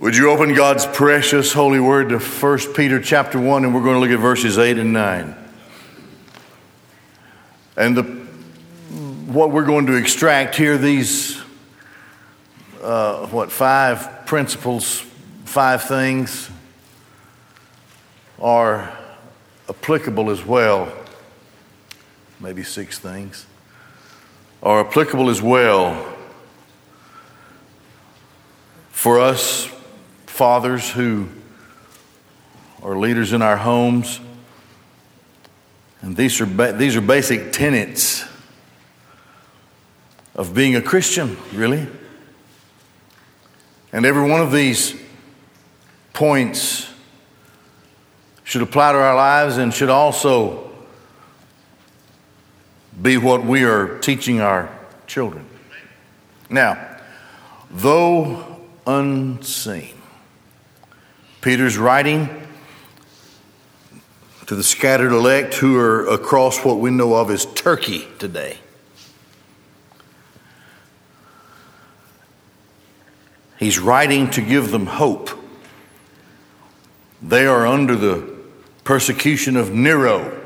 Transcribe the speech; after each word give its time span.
Would 0.00 0.16
you 0.16 0.30
open 0.30 0.54
God's 0.54 0.86
precious 0.86 1.52
holy 1.52 1.78
word 1.78 2.08
to 2.08 2.18
1 2.18 2.58
Peter 2.72 3.02
chapter 3.02 3.38
1 3.38 3.66
and 3.66 3.74
we're 3.74 3.82
going 3.82 3.96
to 3.96 4.00
look 4.00 4.08
at 4.08 4.18
verses 4.18 4.56
8 4.56 4.78
and 4.78 4.94
9. 4.94 5.36
And 7.76 7.96
the, 7.98 8.02
what 9.30 9.50
we're 9.50 9.66
going 9.66 9.84
to 9.88 9.96
extract 9.96 10.56
here, 10.56 10.78
these, 10.78 11.38
uh, 12.82 13.26
what, 13.26 13.52
five 13.52 14.24
principles, 14.24 15.04
five 15.44 15.82
things 15.82 16.48
are 18.40 18.96
applicable 19.68 20.30
as 20.30 20.42
well. 20.46 20.90
Maybe 22.40 22.62
six 22.62 22.98
things 22.98 23.44
are 24.62 24.80
applicable 24.80 25.28
as 25.28 25.42
well 25.42 26.16
for 28.92 29.20
us 29.20 29.70
fathers 30.40 30.88
who 30.88 31.28
are 32.82 32.96
leaders 32.96 33.34
in 33.34 33.42
our 33.42 33.58
homes. 33.58 34.20
And 36.00 36.16
these 36.16 36.40
are, 36.40 36.46
ba- 36.46 36.72
these 36.72 36.96
are 36.96 37.02
basic 37.02 37.52
tenets 37.52 38.24
of 40.34 40.54
being 40.54 40.76
a 40.76 40.80
Christian, 40.80 41.36
really. 41.52 41.86
And 43.92 44.06
every 44.06 44.26
one 44.30 44.40
of 44.40 44.50
these 44.50 44.98
points 46.14 46.90
should 48.42 48.62
apply 48.62 48.92
to 48.92 48.98
our 48.98 49.14
lives 49.14 49.58
and 49.58 49.74
should 49.74 49.90
also 49.90 50.70
be 53.02 53.18
what 53.18 53.44
we 53.44 53.64
are 53.64 53.98
teaching 53.98 54.40
our 54.40 54.74
children. 55.06 55.44
Now, 56.48 56.96
though 57.70 58.58
unseen, 58.86 59.99
Peter's 61.40 61.78
writing 61.78 62.28
to 64.44 64.54
the 64.54 64.62
scattered 64.62 65.12
elect 65.12 65.54
who 65.54 65.78
are 65.78 66.06
across 66.06 66.64
what 66.64 66.78
we 66.78 66.90
know 66.90 67.14
of 67.14 67.30
as 67.30 67.46
Turkey 67.46 68.06
today. 68.18 68.58
He's 73.58 73.78
writing 73.78 74.28
to 74.30 74.42
give 74.42 74.70
them 74.70 74.86
hope. 74.86 75.30
They 77.22 77.46
are 77.46 77.66
under 77.66 77.96
the 77.96 78.36
persecution 78.84 79.56
of 79.56 79.72
Nero, 79.72 80.38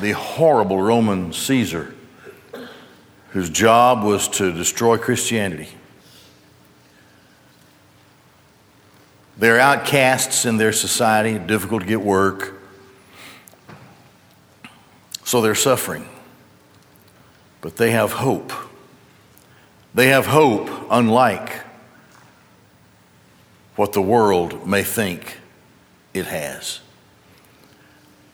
the 0.00 0.12
horrible 0.12 0.82
Roman 0.82 1.32
Caesar, 1.32 1.94
whose 3.30 3.48
job 3.48 4.04
was 4.04 4.28
to 4.28 4.52
destroy 4.52 4.98
Christianity. 4.98 5.68
They're 9.46 9.60
outcasts 9.60 10.44
in 10.44 10.56
their 10.56 10.72
society, 10.72 11.38
difficult 11.38 11.82
to 11.82 11.86
get 11.86 12.00
work. 12.00 12.60
So 15.22 15.40
they're 15.40 15.54
suffering. 15.54 16.08
But 17.60 17.76
they 17.76 17.92
have 17.92 18.10
hope. 18.10 18.52
They 19.94 20.08
have 20.08 20.26
hope 20.26 20.68
unlike 20.90 21.62
what 23.76 23.92
the 23.92 24.02
world 24.02 24.66
may 24.66 24.82
think 24.82 25.38
it 26.12 26.26
has. 26.26 26.80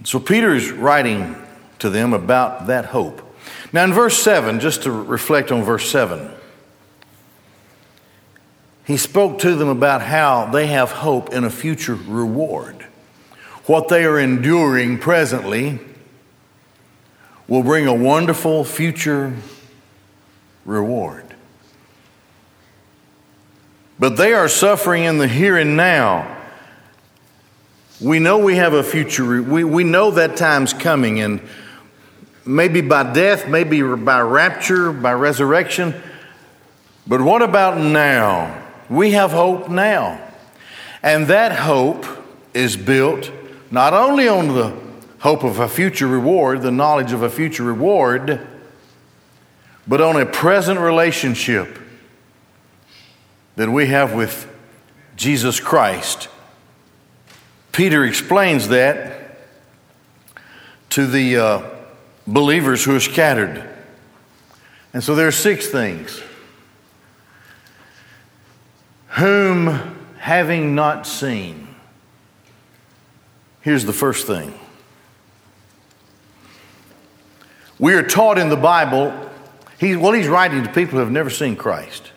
So 0.05 0.19
Peter 0.19 0.55
is 0.55 0.73
writing 0.73 1.37
to 1.81 1.91
them 1.91 2.15
about 2.15 2.69
that 2.69 2.87
hope. 2.87 3.37
Now, 3.71 3.85
in 3.85 3.93
verse 3.93 4.19
7, 4.23 4.61
just 4.61 4.85
to 4.85 4.91
reflect 4.91 5.53
on 5.53 5.63
verse 5.63 5.91
7 5.91 6.31
he 8.84 8.97
spoke 8.97 9.38
to 9.41 9.55
them 9.55 9.69
about 9.69 10.02
how 10.02 10.47
they 10.47 10.66
have 10.69 10.91
hope 10.91 11.33
in 11.33 11.44
a 11.44 11.50
future 11.50 11.94
reward. 11.94 12.86
What 13.66 13.88
they 13.88 14.05
are 14.05 14.19
enduring 14.19 14.98
presently 14.98 15.78
will 17.47 17.62
bring 17.62 17.87
a 17.87 17.94
wonderful 17.94 18.65
future 18.65 19.34
reward. 20.65 21.25
But 23.98 24.16
they 24.16 24.34
are 24.34 24.48
suffering 24.48 25.04
in 25.04 25.19
the 25.19 25.28
here 25.28 25.56
and 25.56 25.76
now. 25.76 26.38
We 28.00 28.19
know 28.19 28.38
we 28.38 28.56
have 28.56 28.72
a 28.72 28.82
future, 28.82 29.42
we, 29.42 29.62
we 29.62 29.84
know 29.84 30.10
that 30.12 30.37
time's 30.37 30.72
coming, 30.72 31.21
and 31.21 31.41
maybe 32.44 32.81
by 32.81 33.12
death, 33.12 33.47
maybe 33.47 33.81
by 33.81 34.21
rapture, 34.22 34.92
by 34.92 35.12
resurrection. 35.12 35.94
But 37.06 37.21
what 37.21 37.42
about 37.42 37.78
now? 37.78 38.62
We 38.88 39.12
have 39.12 39.32
hope 39.32 39.69
now. 39.69 40.20
And 41.03 41.26
that 41.26 41.53
hope 41.53 42.06
is 42.54 42.76
built 42.76 43.31
not 43.70 43.94
only 43.94 44.28
on 44.28 44.48
the 44.48 44.76
hope 45.20 45.44
of 45.44 45.59
a 45.59 45.69
future 45.69 46.06
reward, 46.06 46.62
the 46.62 46.70
knowledge 46.70 47.12
of 47.12 47.22
a 47.22 47.31
future 47.31 47.62
reward, 47.62 48.47
but 49.87 50.00
on 50.00 50.21
a 50.21 50.26
present 50.26 50.78
relationship 50.78 51.78
that 53.56 53.71
we 53.71 53.87
have 53.87 54.15
with 54.15 54.48
Jesus 55.16 55.60
Christ. 55.60 56.28
Peter 57.72 58.04
explains 58.04 58.69
that 58.69 59.38
to 60.91 61.06
the 61.06 61.37
uh, 61.37 61.62
believers 62.26 62.84
who 62.84 62.94
are 62.94 63.00
scattered. 63.00 63.69
And 64.92 65.03
so 65.03 65.15
there 65.15 65.26
are 65.26 65.32
six 65.32 65.69
things 65.69 66.22
whom 69.12 69.67
having 70.19 70.75
not 70.75 71.06
seen. 71.06 71.69
Here's 73.61 73.84
the 73.84 73.93
first 73.93 74.27
thing. 74.27 74.59
We 77.78 77.95
are 77.95 78.03
taught 78.03 78.39
in 78.39 78.49
the 78.49 78.56
Bible, 78.56 79.12
he, 79.78 79.97
well, 79.97 80.12
he's 80.12 80.28
writing 80.28 80.62
to 80.62 80.69
people 80.69 80.93
who 80.93 80.99
have 80.99 81.11
never 81.11 81.31
seen 81.31 81.56
Christ. 81.56 82.11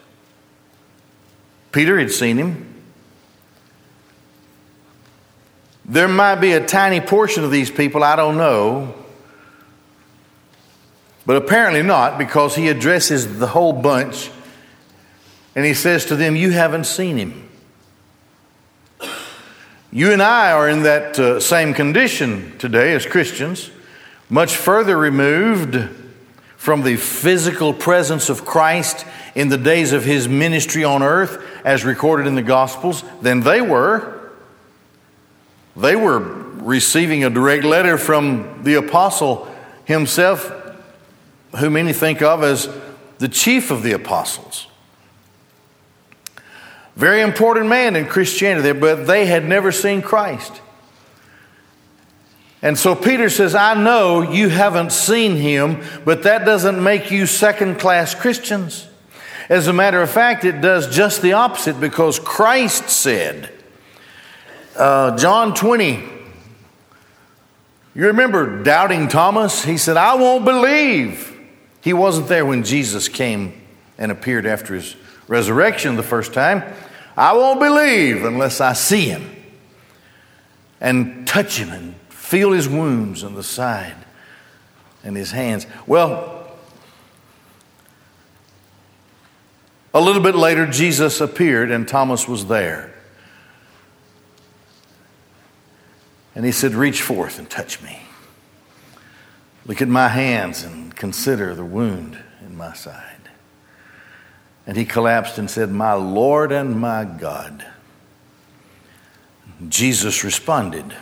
Peter 1.71 1.99
had 1.99 2.11
seen 2.11 2.37
him. 2.37 2.73
There 5.83 6.07
might 6.07 6.35
be 6.35 6.53
a 6.53 6.65
tiny 6.65 7.01
portion 7.01 7.43
of 7.43 7.51
these 7.51 7.69
people, 7.69 8.03
I 8.03 8.15
don't 8.15 8.37
know, 8.37 8.95
but 11.25 11.35
apparently 11.35 11.83
not 11.83 12.17
because 12.17 12.55
he 12.55 12.69
addresses 12.69 13.37
the 13.37 13.47
whole 13.47 13.73
bunch 13.73 14.29
and 15.55 15.65
he 15.65 15.73
says 15.73 16.05
to 16.05 16.15
them, 16.15 16.35
You 16.35 16.51
haven't 16.51 16.85
seen 16.85 17.17
him. 17.17 17.49
You 19.91 20.11
and 20.11 20.21
I 20.21 20.51
are 20.51 20.67
in 20.67 20.83
that 20.83 21.17
uh, 21.17 21.39
same 21.39 21.73
condition 21.73 22.57
today 22.57 22.93
as 22.93 23.05
Christians, 23.05 23.71
much 24.29 24.55
further 24.55 24.97
removed 24.97 25.89
from 26.57 26.83
the 26.83 26.97
physical 26.97 27.73
presence 27.73 28.27
of 28.27 28.43
Christ 28.43 29.05
in 29.35 29.47
the 29.47 29.57
days 29.57 29.93
of 29.93 30.03
his 30.03 30.27
ministry 30.27 30.83
on 30.83 31.01
earth, 31.01 31.41
as 31.63 31.85
recorded 31.85 32.27
in 32.27 32.35
the 32.35 32.41
Gospels, 32.41 33.03
than 33.21 33.41
they 33.41 33.61
were. 33.61 34.31
They 35.77 35.95
were 35.95 36.19
receiving 36.19 37.23
a 37.23 37.29
direct 37.29 37.63
letter 37.63 37.97
from 37.97 38.63
the 38.63 38.73
apostle 38.73 39.47
himself, 39.85 40.51
who 41.57 41.69
many 41.69 41.93
think 41.93 42.21
of 42.21 42.43
as 42.43 42.67
the 43.19 43.29
chief 43.29 43.71
of 43.71 43.83
the 43.83 43.93
apostles. 43.93 44.67
Very 46.95 47.21
important 47.21 47.67
man 47.67 47.95
in 47.95 48.05
Christianity, 48.05 48.71
but 48.71 49.05
they 49.05 49.25
had 49.25 49.45
never 49.45 49.71
seen 49.71 50.01
Christ. 50.01 50.61
And 52.61 52.79
so 52.79 52.95
Peter 52.95 53.29
says, 53.29 53.53
I 53.53 53.73
know 53.75 54.21
you 54.21 54.49
haven't 54.49 54.91
seen 54.91 55.35
him, 55.35 55.83
but 56.03 56.23
that 56.23 56.45
doesn't 56.45 56.81
make 56.81 57.11
you 57.11 57.27
second 57.27 57.79
class 57.79 58.15
Christians. 58.15 58.87
As 59.49 59.67
a 59.67 59.73
matter 59.73 60.01
of 60.01 60.09
fact, 60.09 60.45
it 60.45 60.61
does 60.61 60.93
just 60.93 61.21
the 61.21 61.33
opposite 61.33 61.79
because 61.79 62.17
Christ 62.17 62.89
said, 62.89 63.51
uh, 64.75 65.15
John 65.17 65.53
20, 65.53 66.03
you 67.93 68.07
remember 68.07 68.63
doubting 68.63 69.07
Thomas? 69.07 69.63
He 69.63 69.77
said, 69.77 69.97
I 69.97 70.15
won't 70.15 70.43
believe. 70.43 71.37
He 71.81 71.93
wasn't 71.93 72.27
there 72.27 72.45
when 72.45 72.63
Jesus 72.63 73.07
came 73.07 73.61
and 73.97 74.11
appeared 74.11 74.47
after 74.47 74.73
his 74.73 74.95
resurrection 75.27 75.95
the 75.95 76.03
first 76.03 76.33
time. 76.33 76.63
I 77.17 77.33
won't 77.33 77.59
believe 77.59 78.23
unless 78.23 78.59
I 78.59 78.73
see 78.73 79.05
him 79.05 79.31
and 80.81 81.27
touch 81.27 81.57
him 81.57 81.69
and 81.69 81.95
feel 82.09 82.51
his 82.51 82.67
wounds 82.67 83.23
on 83.23 83.35
the 83.35 83.43
side 83.43 83.95
and 85.03 85.15
his 85.15 85.31
hands. 85.31 85.65
Well, 85.87 86.51
a 89.93 90.01
little 90.01 90.21
bit 90.21 90.35
later, 90.35 90.67
Jesus 90.67 91.21
appeared 91.21 91.71
and 91.71 91.87
Thomas 91.87 92.27
was 92.27 92.47
there. 92.47 92.93
And 96.35 96.43
he 96.45 96.51
said, 96.51 96.73
Reach 96.73 97.01
forth 97.01 97.39
and 97.39 97.49
touch 97.49 97.81
me. 97.81 98.01
Look 99.65 99.81
at 99.81 99.87
my 99.87 100.09
hands 100.09 100.63
and 100.63 100.93
consider 100.93 101.55
the 101.55 101.63
wound 101.63 102.17
in 102.41 102.57
my 102.57 102.73
side. 102.73 103.14
And 104.67 104.77
he 104.77 104.85
collapsed 104.85 105.37
and 105.37 105.49
said, 105.49 105.69
My 105.71 105.93
Lord 105.93 106.51
and 106.51 106.79
my 106.79 107.05
God. 107.05 107.65
Jesus 109.69 110.23
responded, 110.23 110.95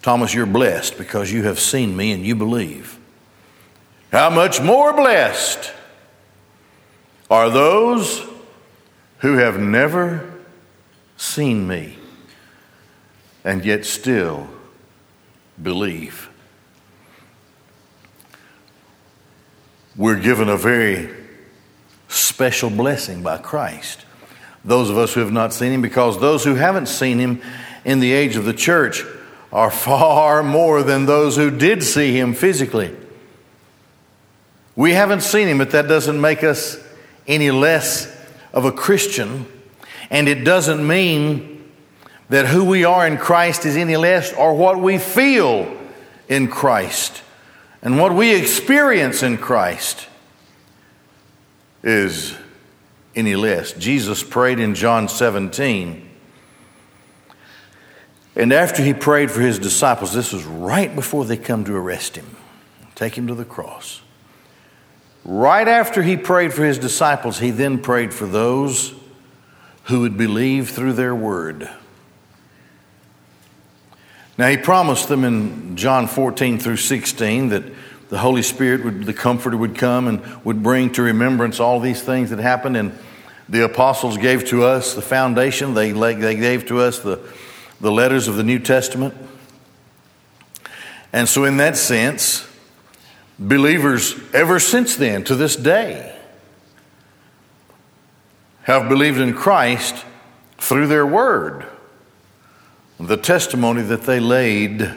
Thomas, 0.00 0.34
you're 0.34 0.46
blessed 0.46 0.98
because 0.98 1.30
you 1.30 1.44
have 1.44 1.60
seen 1.60 1.96
me 1.96 2.12
and 2.12 2.24
you 2.26 2.34
believe. 2.34 2.98
How 4.10 4.30
much 4.30 4.60
more 4.60 4.92
blessed 4.92 5.72
are 7.30 7.48
those 7.48 8.26
who 9.18 9.36
have 9.36 9.58
never 9.58 10.28
seen 11.16 11.68
me 11.68 11.96
and 13.44 13.64
yet 13.64 13.84
still 13.84 14.48
believe. 15.62 16.28
We're 19.94 20.18
given 20.18 20.48
a 20.48 20.56
very 20.56 21.10
special 22.08 22.70
blessing 22.70 23.22
by 23.22 23.38
Christ. 23.38 24.06
Those 24.64 24.88
of 24.88 24.96
us 24.96 25.12
who 25.12 25.20
have 25.20 25.32
not 25.32 25.52
seen 25.52 25.72
him, 25.72 25.82
because 25.82 26.18
those 26.18 26.44
who 26.44 26.54
haven't 26.54 26.86
seen 26.86 27.18
him 27.18 27.42
in 27.84 28.00
the 28.00 28.12
age 28.12 28.36
of 28.36 28.44
the 28.46 28.54
church 28.54 29.04
are 29.52 29.70
far 29.70 30.42
more 30.42 30.82
than 30.82 31.04
those 31.04 31.36
who 31.36 31.50
did 31.50 31.82
see 31.82 32.18
him 32.18 32.32
physically. 32.32 32.96
We 34.74 34.92
haven't 34.92 35.20
seen 35.20 35.48
him, 35.48 35.58
but 35.58 35.72
that 35.72 35.88
doesn't 35.88 36.18
make 36.18 36.42
us 36.42 36.78
any 37.26 37.50
less 37.50 38.10
of 38.54 38.64
a 38.64 38.72
Christian. 38.72 39.46
And 40.08 40.26
it 40.26 40.44
doesn't 40.44 40.86
mean 40.86 41.70
that 42.30 42.46
who 42.46 42.64
we 42.64 42.84
are 42.84 43.06
in 43.06 43.18
Christ 43.18 43.66
is 43.66 43.76
any 43.76 43.98
less 43.98 44.32
or 44.32 44.54
what 44.54 44.80
we 44.80 44.96
feel 44.96 45.76
in 46.30 46.48
Christ 46.48 47.22
and 47.82 47.98
what 47.98 48.14
we 48.14 48.34
experience 48.34 49.22
in 49.22 49.38
Christ 49.38 50.06
is 51.82 52.34
any 53.14 53.34
less. 53.34 53.72
Jesus 53.72 54.22
prayed 54.22 54.60
in 54.60 54.74
John 54.74 55.08
17. 55.08 56.08
And 58.34 58.52
after 58.52 58.82
he 58.82 58.94
prayed 58.94 59.30
for 59.30 59.40
his 59.40 59.58
disciples, 59.58 60.14
this 60.14 60.32
was 60.32 60.44
right 60.44 60.94
before 60.94 61.24
they 61.24 61.36
come 61.36 61.64
to 61.64 61.76
arrest 61.76 62.16
him, 62.16 62.36
take 62.94 63.18
him 63.18 63.26
to 63.26 63.34
the 63.34 63.44
cross. 63.44 64.00
Right 65.24 65.68
after 65.68 66.02
he 66.02 66.16
prayed 66.16 66.54
for 66.54 66.64
his 66.64 66.78
disciples, 66.78 67.38
he 67.40 67.50
then 67.50 67.78
prayed 67.78 68.14
for 68.14 68.26
those 68.26 68.94
who 69.84 70.00
would 70.00 70.16
believe 70.16 70.70
through 70.70 70.94
their 70.94 71.14
word. 71.14 71.68
Now, 74.38 74.48
he 74.48 74.56
promised 74.56 75.08
them 75.08 75.24
in 75.24 75.76
John 75.76 76.06
14 76.06 76.58
through 76.58 76.78
16 76.78 77.50
that 77.50 77.64
the 78.08 78.18
Holy 78.18 78.42
Spirit, 78.42 78.84
would, 78.84 79.04
the 79.04 79.14
Comforter, 79.14 79.56
would 79.56 79.76
come 79.76 80.08
and 80.08 80.24
would 80.44 80.62
bring 80.62 80.92
to 80.92 81.02
remembrance 81.02 81.60
all 81.60 81.80
these 81.80 82.02
things 82.02 82.30
that 82.30 82.38
happened. 82.38 82.76
And 82.76 82.98
the 83.48 83.64
apostles 83.64 84.16
gave 84.16 84.46
to 84.46 84.64
us 84.64 84.94
the 84.94 85.02
foundation, 85.02 85.74
they, 85.74 85.92
they 85.92 86.36
gave 86.36 86.66
to 86.66 86.80
us 86.80 86.98
the, 86.98 87.20
the 87.80 87.92
letters 87.92 88.28
of 88.28 88.36
the 88.36 88.42
New 88.42 88.58
Testament. 88.58 89.14
And 91.12 91.28
so, 91.28 91.44
in 91.44 91.58
that 91.58 91.76
sense, 91.76 92.48
Believers, 93.42 94.14
ever 94.32 94.60
since 94.60 94.94
then, 94.94 95.24
to 95.24 95.34
this 95.34 95.56
day, 95.56 96.16
have 98.62 98.88
believed 98.88 99.18
in 99.18 99.34
Christ 99.34 100.04
through 100.58 100.86
their 100.86 101.04
word, 101.04 101.66
the 103.08 103.16
testimony 103.16 103.82
that 103.82 104.02
they 104.02 104.20
laid 104.20 104.88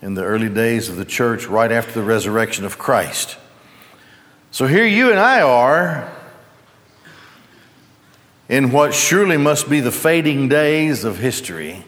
in 0.00 0.14
the 0.14 0.24
early 0.24 0.48
days 0.48 0.88
of 0.88 0.96
the 0.96 1.04
church 1.04 1.46
right 1.46 1.70
after 1.70 1.92
the 1.92 2.02
resurrection 2.02 2.64
of 2.64 2.78
Christ. 2.78 3.36
So 4.50 4.66
here 4.66 4.86
you 4.86 5.10
and 5.10 5.18
I 5.18 5.42
are 5.42 6.10
in 8.48 8.72
what 8.72 8.94
surely 8.94 9.36
must 9.36 9.68
be 9.68 9.80
the 9.80 9.92
fading 9.92 10.48
days 10.48 11.04
of 11.04 11.18
history. 11.18 11.84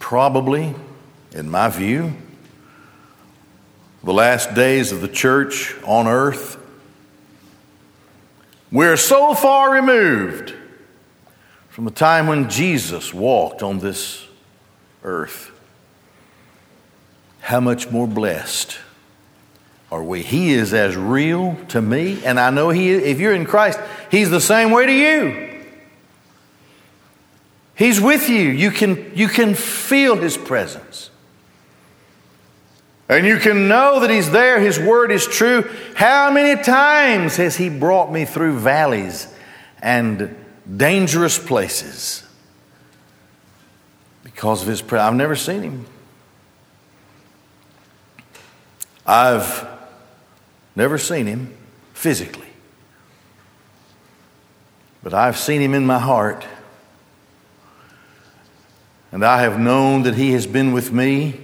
Probably, 0.00 0.74
in 1.32 1.50
my 1.50 1.68
view, 1.68 2.14
the 4.02 4.12
last 4.12 4.54
days 4.54 4.90
of 4.90 5.00
the 5.00 5.08
church 5.08 5.76
on 5.84 6.08
earth. 6.08 6.56
We're 8.72 8.96
so 8.96 9.34
far 9.34 9.70
removed 9.70 10.54
from 11.72 11.86
the 11.86 11.90
time 11.90 12.26
when 12.26 12.50
Jesus 12.50 13.14
walked 13.14 13.62
on 13.62 13.78
this 13.78 14.26
earth. 15.02 15.50
How 17.40 17.60
much 17.60 17.90
more 17.90 18.06
blessed 18.06 18.76
are 19.90 20.04
we? 20.04 20.20
He 20.20 20.52
is 20.52 20.74
as 20.74 20.98
real 20.98 21.56
to 21.68 21.80
me, 21.80 22.22
and 22.26 22.38
I 22.38 22.50
know 22.50 22.68
He. 22.68 22.90
If 22.90 23.20
you're 23.20 23.32
in 23.32 23.46
Christ, 23.46 23.80
He's 24.10 24.28
the 24.28 24.40
same 24.40 24.70
way 24.70 24.84
to 24.84 24.92
you. 24.92 25.64
He's 27.74 28.02
with 28.02 28.28
you. 28.28 28.50
You 28.50 28.70
can, 28.70 29.10
you 29.14 29.28
can 29.28 29.54
feel 29.54 30.16
His 30.16 30.36
presence. 30.36 31.08
And 33.08 33.26
you 33.26 33.38
can 33.38 33.66
know 33.66 34.00
that 34.00 34.10
He's 34.10 34.30
there, 34.30 34.60
His 34.60 34.78
word 34.78 35.10
is 35.10 35.26
true. 35.26 35.62
How 35.94 36.30
many 36.30 36.62
times 36.62 37.36
has 37.36 37.56
He 37.56 37.70
brought 37.70 38.12
me 38.12 38.26
through 38.26 38.58
valleys 38.58 39.26
and 39.80 40.36
dangerous 40.76 41.38
places? 41.38 42.24
Because 44.22 44.62
of 44.62 44.68
His 44.68 44.82
prayer. 44.82 45.02
I've 45.02 45.14
never 45.14 45.36
seen 45.36 45.62
Him. 45.62 45.86
I've 49.06 49.66
never 50.76 50.98
seen 50.98 51.26
Him 51.26 51.56
physically. 51.92 52.46
But 55.02 55.14
I've 55.14 55.36
seen 55.36 55.60
Him 55.60 55.74
in 55.74 55.84
my 55.84 55.98
heart. 55.98 56.46
And 59.10 59.24
I 59.24 59.42
have 59.42 59.58
known 59.58 60.04
that 60.04 60.14
He 60.14 60.32
has 60.32 60.46
been 60.46 60.72
with 60.72 60.92
me 60.92 61.40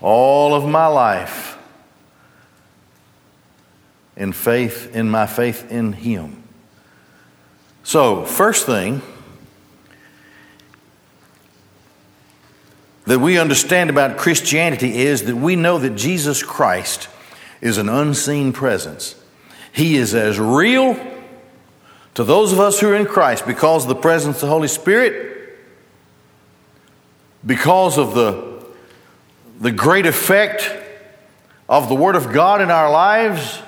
all 0.00 0.54
of 0.54 0.68
my 0.68 0.86
life 0.86 1.58
in 4.16 4.32
faith, 4.32 4.94
in 4.94 5.10
my 5.10 5.26
faith 5.26 5.70
in 5.70 5.92
Him. 5.92 6.43
So, 7.94 8.24
first 8.24 8.66
thing 8.66 9.02
that 13.04 13.20
we 13.20 13.38
understand 13.38 13.88
about 13.88 14.16
Christianity 14.16 15.02
is 15.02 15.26
that 15.26 15.36
we 15.36 15.54
know 15.54 15.78
that 15.78 15.94
Jesus 15.94 16.42
Christ 16.42 17.08
is 17.60 17.78
an 17.78 17.88
unseen 17.88 18.52
presence. 18.52 19.14
He 19.72 19.94
is 19.94 20.12
as 20.12 20.40
real 20.40 20.98
to 22.14 22.24
those 22.24 22.52
of 22.52 22.58
us 22.58 22.80
who 22.80 22.88
are 22.88 22.96
in 22.96 23.06
Christ 23.06 23.46
because 23.46 23.84
of 23.84 23.88
the 23.90 23.94
presence 23.94 24.38
of 24.38 24.40
the 24.40 24.48
Holy 24.48 24.66
Spirit, 24.66 25.56
because 27.46 27.96
of 27.96 28.16
the 28.16 28.66
the 29.60 29.70
great 29.70 30.06
effect 30.06 30.68
of 31.68 31.88
the 31.88 31.94
Word 31.94 32.16
of 32.16 32.32
God 32.32 32.60
in 32.60 32.72
our 32.72 32.90
lives 32.90 33.62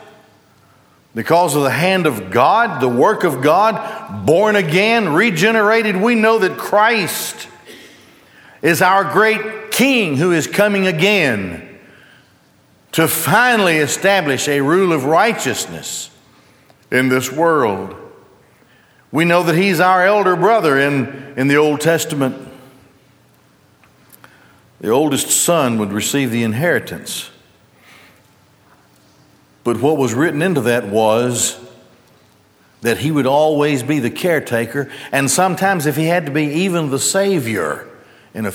because 1.16 1.56
of 1.56 1.62
the 1.62 1.70
hand 1.70 2.06
of 2.06 2.30
God, 2.30 2.78
the 2.78 2.88
work 2.90 3.25
of 3.25 3.40
God, 3.40 4.26
born 4.26 4.54
again, 4.54 5.14
regenerated, 5.14 5.96
we 5.96 6.14
know 6.14 6.38
that 6.40 6.58
Christ 6.58 7.49
is 8.61 8.82
our 8.82 9.02
great 9.02 9.70
King 9.70 10.18
who 10.18 10.32
is 10.32 10.46
coming 10.46 10.87
again 10.87 11.78
to 12.92 13.08
finally 13.08 13.78
establish 13.78 14.46
a 14.46 14.61
rule 14.61 14.92
of 14.92 15.06
righteousness 15.06 16.11
in 16.90 17.08
this 17.08 17.32
world. 17.32 17.96
We 19.11 19.25
know 19.25 19.42
that 19.44 19.54
He's 19.54 19.80
our 19.80 20.04
elder 20.04 20.37
brother 20.37 20.78
in, 20.78 21.32
in 21.38 21.49
the 21.49 21.56
Old 21.56 21.80
Testament. 21.80 22.37
The 24.82 24.90
oldest 24.90 25.30
son 25.30 25.78
would 25.78 25.94
receive 25.94 26.30
the 26.30 26.42
inheritance. 26.42 27.30
But 29.66 29.80
what 29.80 29.96
was 29.96 30.14
written 30.14 30.42
into 30.42 30.61
that 30.61 30.87
was 30.87 31.58
that 32.82 32.99
he 32.99 33.11
would 33.11 33.26
always 33.26 33.82
be 33.82 33.99
the 33.99 34.12
caretaker, 34.12 34.88
and 35.11 35.28
sometimes, 35.28 35.87
if 35.87 35.96
he 35.96 36.04
had 36.04 36.26
to 36.26 36.30
be, 36.30 36.44
even 36.44 36.90
the 36.90 37.00
savior 37.00 37.88
in 38.32 38.46
a, 38.46 38.52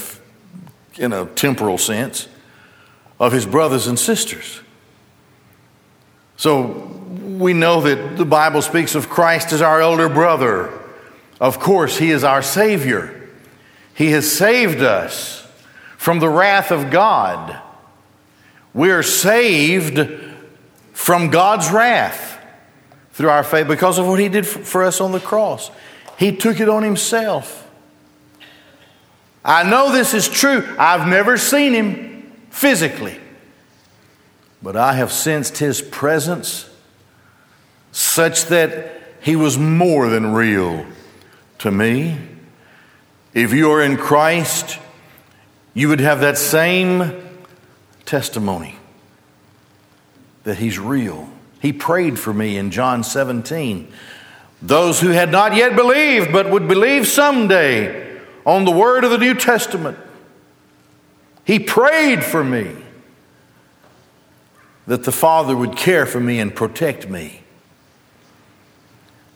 in 0.97 1.11
a 1.11 1.25
temporal 1.25 1.77
sense 1.77 2.29
of 3.19 3.33
his 3.33 3.45
brothers 3.45 3.87
and 3.87 3.99
sisters. 3.99 4.61
So 6.37 6.67
we 7.37 7.51
know 7.51 7.81
that 7.81 8.15
the 8.15 8.23
Bible 8.23 8.61
speaks 8.61 8.95
of 8.95 9.09
Christ 9.09 9.51
as 9.51 9.61
our 9.61 9.81
elder 9.81 10.07
brother. 10.07 10.71
Of 11.41 11.59
course, 11.59 11.97
he 11.97 12.11
is 12.11 12.23
our 12.23 12.41
Savior. 12.41 13.29
He 13.95 14.11
has 14.11 14.31
saved 14.31 14.81
us 14.81 15.45
from 15.97 16.19
the 16.19 16.29
wrath 16.29 16.71
of 16.71 16.89
God. 16.89 17.59
We're 18.73 19.03
saved 19.03 20.29
from 21.01 21.29
God's 21.29 21.71
wrath 21.71 22.39
through 23.13 23.29
our 23.29 23.43
faith 23.43 23.67
because 23.67 23.97
of 23.97 24.05
what 24.07 24.19
He 24.19 24.29
did 24.29 24.45
for 24.45 24.83
us 24.83 25.01
on 25.01 25.11
the 25.11 25.19
cross. 25.19 25.71
He 26.19 26.35
took 26.35 26.59
it 26.59 26.69
on 26.69 26.83
Himself. 26.83 27.67
I 29.43 29.67
know 29.67 29.91
this 29.91 30.13
is 30.13 30.29
true. 30.29 30.63
I've 30.77 31.07
never 31.07 31.37
seen 31.37 31.73
Him 31.73 32.31
physically. 32.51 33.17
but 34.61 34.75
I 34.75 34.93
have 34.93 35.11
sensed 35.11 35.57
his 35.57 35.81
presence 35.81 36.69
such 37.91 38.45
that 38.45 39.01
he 39.21 39.35
was 39.35 39.57
more 39.57 40.07
than 40.09 40.33
real 40.33 40.85
to 41.59 41.71
me. 41.71 42.17
If 43.33 43.53
you 43.53 43.71
are 43.71 43.81
in 43.81 43.97
Christ, 43.97 44.77
you 45.73 45.89
would 45.89 45.99
have 45.99 46.19
that 46.19 46.37
same 46.37 47.11
testimony 48.05 48.75
that 50.43 50.57
he's 50.57 50.79
real. 50.79 51.29
He 51.61 51.73
prayed 51.73 52.17
for 52.17 52.33
me 52.33 52.57
in 52.57 52.71
John 52.71 53.03
17. 53.03 53.91
Those 54.61 54.99
who 55.01 55.09
had 55.09 55.31
not 55.31 55.55
yet 55.55 55.75
believed, 55.75 56.31
but 56.31 56.49
would 56.49 56.67
believe 56.67 57.07
someday 57.07 58.19
on 58.45 58.65
the 58.65 58.71
word 58.71 59.03
of 59.03 59.11
the 59.11 59.17
New 59.17 59.33
Testament. 59.33 59.97
He 61.43 61.59
prayed 61.59 62.23
for 62.23 62.43
me 62.43 62.75
that 64.87 65.03
the 65.03 65.11
Father 65.11 65.55
would 65.55 65.75
care 65.75 66.05
for 66.05 66.19
me 66.19 66.39
and 66.39 66.53
protect 66.53 67.09
me. 67.09 67.41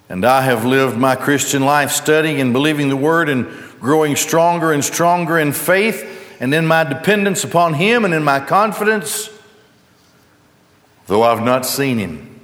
And 0.10 0.24
I 0.24 0.42
have 0.42 0.66
lived 0.66 0.98
my 0.98 1.16
Christian 1.16 1.64
life 1.64 1.92
studying 1.92 2.40
and 2.40 2.54
believing 2.54 2.90
the 2.90 2.96
Word 2.96 3.28
and 3.28 3.48
growing 3.80 4.16
stronger 4.16 4.72
and 4.72 4.84
stronger 4.84 5.40
in 5.40 5.52
faith 5.52 6.38
and 6.40 6.54
in 6.54 6.68
my 6.68 6.84
dependence 6.84 7.44
upon 7.44 7.74
Him 7.74 8.06
and 8.06 8.14
in 8.14 8.24
my 8.24 8.40
confidence, 8.40 9.30
though 11.08 11.24
I've 11.24 11.44
not 11.44 11.66
seen 11.66 11.98
Him. 11.98 12.40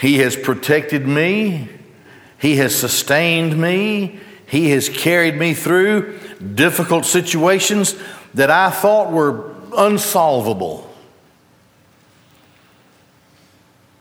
He 0.00 0.18
has 0.18 0.36
protected 0.36 1.06
me, 1.06 1.68
He 2.38 2.56
has 2.56 2.74
sustained 2.74 3.60
me, 3.60 4.20
He 4.46 4.70
has 4.70 4.88
carried 4.88 5.36
me 5.36 5.54
through 5.54 6.18
difficult 6.54 7.04
situations 7.04 7.94
that 8.34 8.50
I 8.50 8.70
thought 8.70 9.10
were 9.10 9.54
unsolvable. 9.76 10.92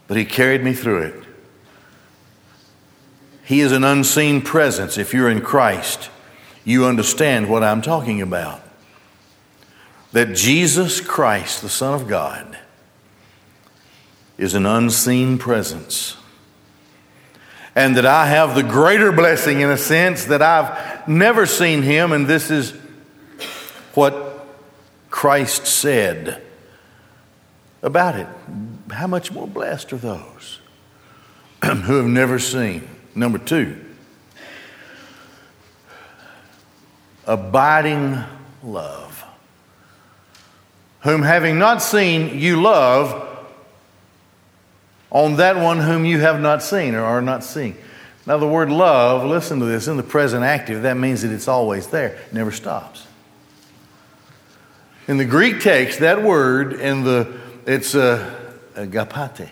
But 0.07 0.17
He 0.17 0.25
carried 0.25 0.63
me 0.63 0.74
through 0.74 1.01
it. 1.03 1.24
He 3.43 3.62
is 3.62 3.72
an 3.72 3.86
unseen 3.86 4.41
presence 4.41 4.98
if 4.98 5.13
you're 5.13 5.29
in 5.29 5.39
Christ. 5.39 6.10
You 6.65 6.86
understand 6.86 7.50
what 7.50 7.63
I'm 7.63 7.81
talking 7.81 8.22
about. 8.22 8.62
That 10.12 10.36
Jesus 10.36 11.00
Christ, 11.00 11.62
the 11.62 11.69
Son 11.69 11.93
of 11.93 12.10
God, 12.10 12.57
is 14.38 14.53
an 14.53 14.65
unseen 14.65 15.38
presence. 15.38 16.15
And 17.75 17.98
that 17.98 18.06
I 18.06 18.27
have 18.27 18.56
the 18.56 18.63
greater 18.63 19.12
blessing, 19.12 19.62
in 19.62 19.70
a 19.70 19.77
sense, 19.77 20.25
that 20.25 20.41
I've 20.41 21.08
never 21.08 21.46
seen 21.46 21.84
him, 21.84 22.12
and 22.12 22.27
this 22.27 22.50
is 22.50 22.72
what 23.94 24.48
Christ 25.10 25.65
said 25.65 26.41
about 27.82 28.15
it. 28.15 28.27
How 28.91 29.08
much 29.08 29.32
more 29.32 29.48
blessed 29.48 29.94
are 29.94 29.98
those 29.98 30.60
who 31.63 31.98
have 31.98 32.06
never 32.08 32.39
seen? 32.39 32.88
Number 33.15 33.38
two, 33.38 33.84
abiding 37.25 38.24
love. 38.63 39.24
Whom 41.01 41.22
having 41.22 41.58
not 41.60 41.82
seen, 41.82 42.39
you 42.39 42.62
love 42.62 43.26
on 45.12 45.38
that 45.38 45.56
one 45.56 45.80
whom 45.80 46.06
you 46.06 46.20
have 46.20 46.40
not 46.40 46.62
seen 46.62 46.96
or 46.96 47.04
are 47.04 47.22
not 47.22 47.44
seeing. 47.44 47.78
Now, 48.26 48.38
the 48.38 48.48
word 48.48 48.70
love, 48.70 49.24
listen 49.26 49.60
to 49.60 49.66
this, 49.66 49.88
in 49.88 49.96
the 49.96 50.04
present 50.04 50.44
active, 50.44 50.84
that 50.84 50.98
means 50.98 51.22
that 51.22 51.32
it's 51.32 51.48
always 51.48 51.88
there, 51.88 52.10
it 52.10 52.34
never 52.34 52.52
stops. 52.52 53.08
In 55.08 55.18
the 55.18 55.26
Greek 55.26 55.62
text, 55.62 56.00
that 56.00 56.22
word 56.22 56.74
in 56.74 57.06
the 57.06 57.40
it's 57.66 57.96
uh, 57.96 58.30
agapate. 58.76 59.50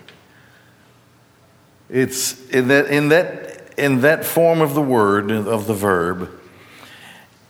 It's 1.89 2.49
in 2.49 2.67
that 2.67 2.87
in 2.87 3.09
that 3.09 3.69
in 3.77 4.01
that 4.01 4.25
form 4.25 4.61
of 4.61 4.73
the 4.73 4.81
word, 4.81 5.31
of 5.31 5.67
the 5.67 5.73
verb, 5.73 6.29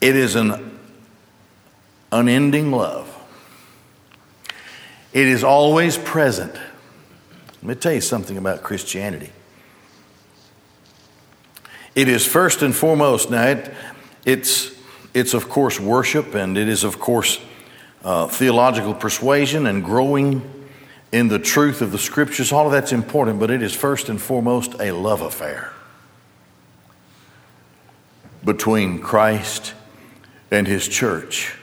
it 0.02 0.16
is 0.16 0.36
an 0.36 0.80
unending 2.12 2.72
love. 2.72 3.12
It 5.14 5.28
is 5.28 5.44
always 5.44 5.98
present. 5.98 6.56
Let 7.66 7.78
me 7.78 7.82
tell 7.82 7.94
you 7.94 8.02
something 8.02 8.38
about 8.38 8.62
Christianity. 8.62 9.32
It 11.96 12.08
is 12.08 12.24
first 12.24 12.62
and 12.62 12.76
foremost, 12.76 13.32
now 13.32 13.48
it, 13.48 13.74
it's, 14.24 14.72
it's 15.16 15.34
of 15.34 15.50
course 15.50 15.80
worship 15.80 16.36
and 16.36 16.60
it 16.60 16.70
is 16.70 16.84
of 16.84 17.00
course 17.00 17.40
uh, 18.04 18.28
theological 18.28 18.94
persuasion 18.94 19.66
and 19.66 19.84
growing 19.84 20.68
in 21.12 21.28
the 21.28 21.40
truth 21.40 21.82
of 21.82 21.92
the 21.92 21.98
scriptures. 21.98 22.52
All 22.52 22.68
of 22.68 22.72
that's 22.72 22.92
important, 22.92 23.40
but 23.40 23.50
it 23.50 23.64
is 23.64 23.74
first 23.74 24.10
and 24.10 24.22
foremost 24.22 24.76
a 24.80 24.92
love 24.92 25.22
affair 25.22 25.74
between 28.44 29.00
Christ 29.00 29.74
and 30.52 30.68
his 30.68 30.88
church. 30.88 31.56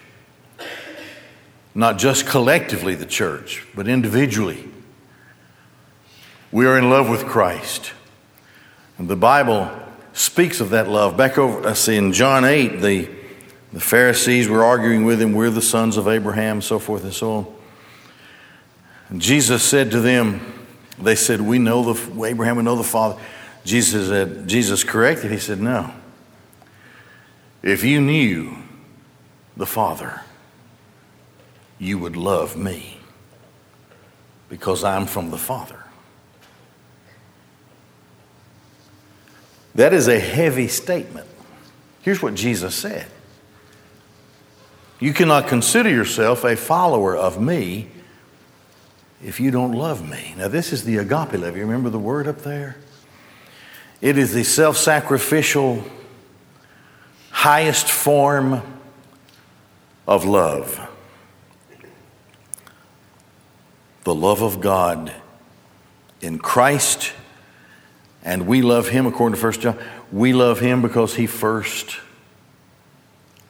Not 1.77 1.97
just 1.97 2.27
collectively, 2.27 2.97
the 2.97 3.07
church, 3.07 3.65
but 3.77 3.87
individually. 3.87 4.72
We 6.53 6.67
are 6.67 6.79
in 6.79 6.91
love 6.91 7.09
with 7.09 7.25
Christ. 7.25 7.93
And 8.99 9.09
the 9.09 9.17
Bible 9.17 9.71
speaks 10.13 10.61
of 10.61 10.71
that 10.71 10.87
love. 10.87 11.17
Back 11.17 11.39
over, 11.39 11.67
I 11.67 11.73
see 11.73 11.97
in 11.97 12.13
John 12.13 12.45
8, 12.45 12.81
the, 12.81 13.09
the 13.73 13.81
Pharisees 13.81 14.49
were 14.49 14.63
arguing 14.63 15.07
with 15.07 15.21
him, 15.21 15.33
We're 15.33 15.51
the 15.51 15.63
sons 15.63 15.97
of 15.97 16.07
Abraham, 16.07 16.61
so 16.61 16.79
forth 16.79 17.05
and 17.05 17.15
so 17.15 17.33
on. 17.33 17.55
And 19.09 19.21
Jesus 19.21 19.63
said 19.63 19.91
to 19.93 20.01
them, 20.01 20.67
They 20.99 21.15
said, 21.15 21.41
We 21.41 21.59
know 21.59 21.95
the 21.95 22.25
Abraham, 22.25 22.59
we 22.59 22.63
know 22.63 22.77
the 22.77 22.85
Father. 22.85 23.21
Jesus 23.65 24.09
said, 24.09 24.47
Jesus 24.47 24.85
corrected. 24.85 25.31
He 25.31 25.39
said, 25.39 25.59
No. 25.59 25.93
If 27.63 27.83
you 27.83 28.01
knew 28.01 28.57
the 29.57 29.67
Father, 29.67 30.21
you 31.79 31.99
would 31.99 32.17
love 32.17 32.57
me 32.57 32.99
because 34.49 34.85
I'm 34.85 35.07
from 35.07 35.31
the 35.31 35.39
Father. 35.39 35.82
That 39.75 39.93
is 39.93 40.09
a 40.09 40.19
heavy 40.19 40.69
statement. 40.69 41.27
Here's 42.03 42.23
what 42.23 42.35
Jesus 42.35 42.75
said 42.75 43.07
You 45.01 45.13
cannot 45.13 45.49
consider 45.49 45.89
yourself 45.89 46.45
a 46.45 46.57
follower 46.57 47.17
of 47.17 47.41
me 47.41 47.89
if 49.25 49.41
you 49.41 49.51
don't 49.51 49.73
love 49.73 50.09
me. 50.09 50.35
Now, 50.37 50.49
this 50.49 50.73
is 50.73 50.85
the 50.85 50.97
agape 50.99 51.33
love. 51.35 51.57
You 51.57 51.63
remember 51.63 51.91
the 51.91 51.99
word 51.99 52.27
up 52.27 52.39
there? 52.39 52.77
It 54.01 54.19
is 54.19 54.35
the 54.35 54.43
self 54.43 54.77
sacrificial 54.77 55.85
highest 57.31 57.89
form 57.91 58.63
of 60.07 60.25
love. 60.25 60.89
The 64.05 64.15
love 64.15 64.43
of 64.43 64.61
God 64.61 65.13
in 66.21 66.39
Christ, 66.39 67.13
and 68.25 68.47
we 68.47 68.63
love 68.63 68.89
Him 68.89 69.07
according 69.07 69.39
to 69.39 69.43
1 69.43 69.53
John. 69.55 69.79
We 70.11 70.33
love 70.33 70.61
Him 70.61 70.83
because 70.83 71.15
He 71.15 71.27
first 71.27 71.99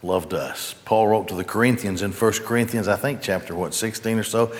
loved 0.02 0.34
us. 0.34 0.74
Paul 0.84 1.08
wrote 1.08 1.28
to 1.28 1.34
the 1.34 1.44
Corinthians 1.44 2.02
in 2.02 2.12
1 2.12 2.32
Corinthians, 2.44 2.88
I 2.88 2.96
think, 2.96 3.20
chapter 3.22 3.54
what, 3.54 3.74
16 3.74 4.18
or 4.18 4.22
so. 4.22 4.54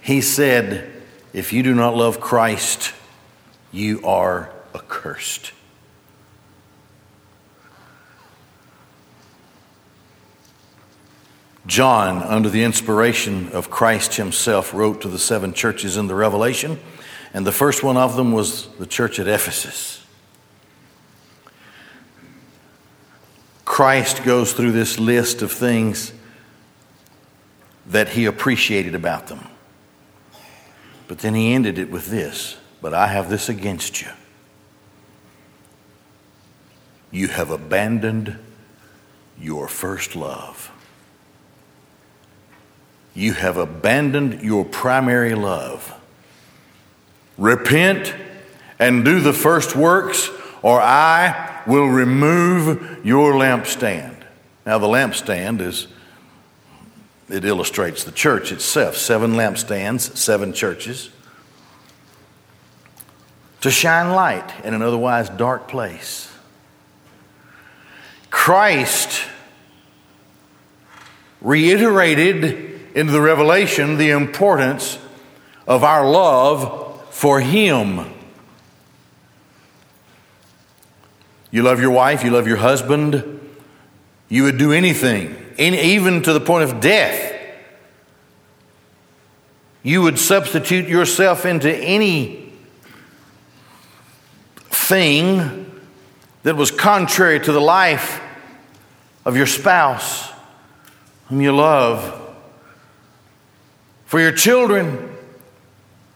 He 0.00 0.20
said, 0.20 0.90
If 1.32 1.52
you 1.52 1.62
do 1.62 1.74
not 1.74 1.96
love 1.96 2.20
Christ, 2.20 2.92
you 3.72 4.04
are 4.06 4.50
accursed. 4.74 5.52
John, 11.66 12.22
under 12.22 12.50
the 12.50 12.62
inspiration 12.62 13.48
of 13.52 13.70
Christ 13.70 14.16
himself, 14.16 14.74
wrote 14.74 15.00
to 15.00 15.08
the 15.08 15.18
seven 15.18 15.54
churches 15.54 15.96
in 15.96 16.08
the 16.08 16.14
Revelation, 16.14 16.78
and 17.34 17.46
the 17.46 17.52
first 17.52 17.82
one 17.82 17.98
of 17.98 18.16
them 18.16 18.32
was 18.32 18.68
the 18.78 18.86
church 18.86 19.18
at 19.18 19.28
Ephesus. 19.28 20.02
Christ 23.66 24.24
goes 24.24 24.54
through 24.54 24.72
this 24.72 24.98
list 24.98 25.42
of 25.42 25.52
things 25.52 26.12
that 27.86 28.08
he 28.08 28.24
appreciated 28.24 28.94
about 28.94 29.26
them. 29.26 29.46
But 31.08 31.18
then 31.18 31.34
he 31.34 31.52
ended 31.52 31.78
it 31.78 31.90
with 31.90 32.06
this 32.06 32.56
But 32.80 32.94
I 32.94 33.08
have 33.08 33.28
this 33.28 33.50
against 33.50 34.00
you. 34.00 34.08
You 37.10 37.28
have 37.28 37.50
abandoned 37.50 38.38
your 39.38 39.68
first 39.68 40.16
love 40.16 40.70
you 43.14 43.32
have 43.32 43.56
abandoned 43.56 44.42
your 44.42 44.64
primary 44.64 45.34
love. 45.34 45.94
Repent 47.36 48.14
and 48.78 49.04
do 49.04 49.20
the 49.20 49.32
first 49.32 49.74
works, 49.76 50.30
or 50.62 50.80
I 50.80 51.62
will 51.66 51.86
remove 51.86 53.04
your 53.04 53.32
lampstand. 53.32 54.16
Now, 54.66 54.78
the 54.78 54.86
lampstand 54.86 55.60
is 55.60 55.88
it 57.28 57.44
illustrates 57.44 58.04
the 58.04 58.12
church 58.12 58.52
itself 58.52 58.96
seven 58.96 59.32
lampstands, 59.32 60.16
seven 60.16 60.52
churches, 60.52 61.10
to 63.60 63.70
shine 63.70 64.10
light 64.14 64.52
in 64.64 64.74
an 64.74 64.82
otherwise 64.82 65.30
dark 65.30 65.68
place. 65.68 66.30
Christ 68.30 69.22
reiterated 71.40 72.94
in 72.94 73.06
the 73.06 73.20
revelation 73.20 73.96
the 73.96 74.10
importance 74.10 74.98
of 75.66 75.82
our 75.82 76.08
love 76.08 76.83
for 77.14 77.40
Him. 77.40 78.12
You 81.52 81.62
love 81.62 81.80
your 81.80 81.92
wife, 81.92 82.24
you 82.24 82.32
love 82.32 82.48
your 82.48 82.56
husband, 82.56 83.40
you 84.28 84.42
would 84.42 84.58
do 84.58 84.72
anything 84.72 85.36
even 85.56 86.22
to 86.22 86.32
the 86.32 86.40
point 86.40 86.64
of 86.64 86.80
death. 86.80 87.32
You 89.84 90.02
would 90.02 90.18
substitute 90.18 90.88
yourself 90.88 91.46
into 91.46 91.72
any 91.72 92.52
thing 94.56 95.70
that 96.42 96.56
was 96.56 96.72
contrary 96.72 97.38
to 97.38 97.52
the 97.52 97.60
life 97.60 98.20
of 99.24 99.36
your 99.36 99.46
spouse 99.46 100.32
whom 101.28 101.40
you 101.40 101.54
love. 101.54 102.20
For 104.06 104.18
your 104.18 104.32
children, 104.32 105.13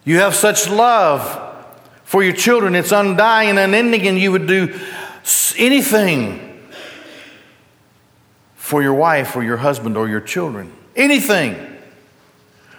you 0.09 0.21
have 0.21 0.35
such 0.35 0.71
love 0.71 1.45
for 2.05 2.23
your 2.23 2.33
children, 2.33 2.75
it's 2.75 2.93
undying 2.93 3.51
and 3.51 3.59
unending, 3.59 4.09
and 4.09 4.19
you 4.19 4.33
would 4.33 4.47
do 4.47 4.75
anything 5.59 6.63
for 8.55 8.81
your 8.83 8.95
wife 8.95 9.37
or 9.37 9.43
your 9.43 9.59
husband 9.59 9.99
or 9.99 10.09
your 10.09 10.23
children. 10.23 10.73
Anything. 10.97 11.77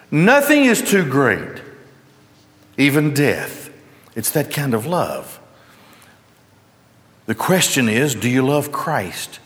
Nothing 0.10 0.66
is 0.66 0.82
too 0.82 1.08
great, 1.08 1.62
even 2.80 3.14
death. 3.14 3.70
It's 4.16 4.32
that 4.32 4.50
kind 4.50 4.74
of 4.74 4.88
love. 4.88 5.40
The 7.28 7.36
question 7.36 7.90
is 7.90 8.16
do 8.16 8.28
you 8.28 8.42
love 8.42 8.72
Christ 8.72 9.40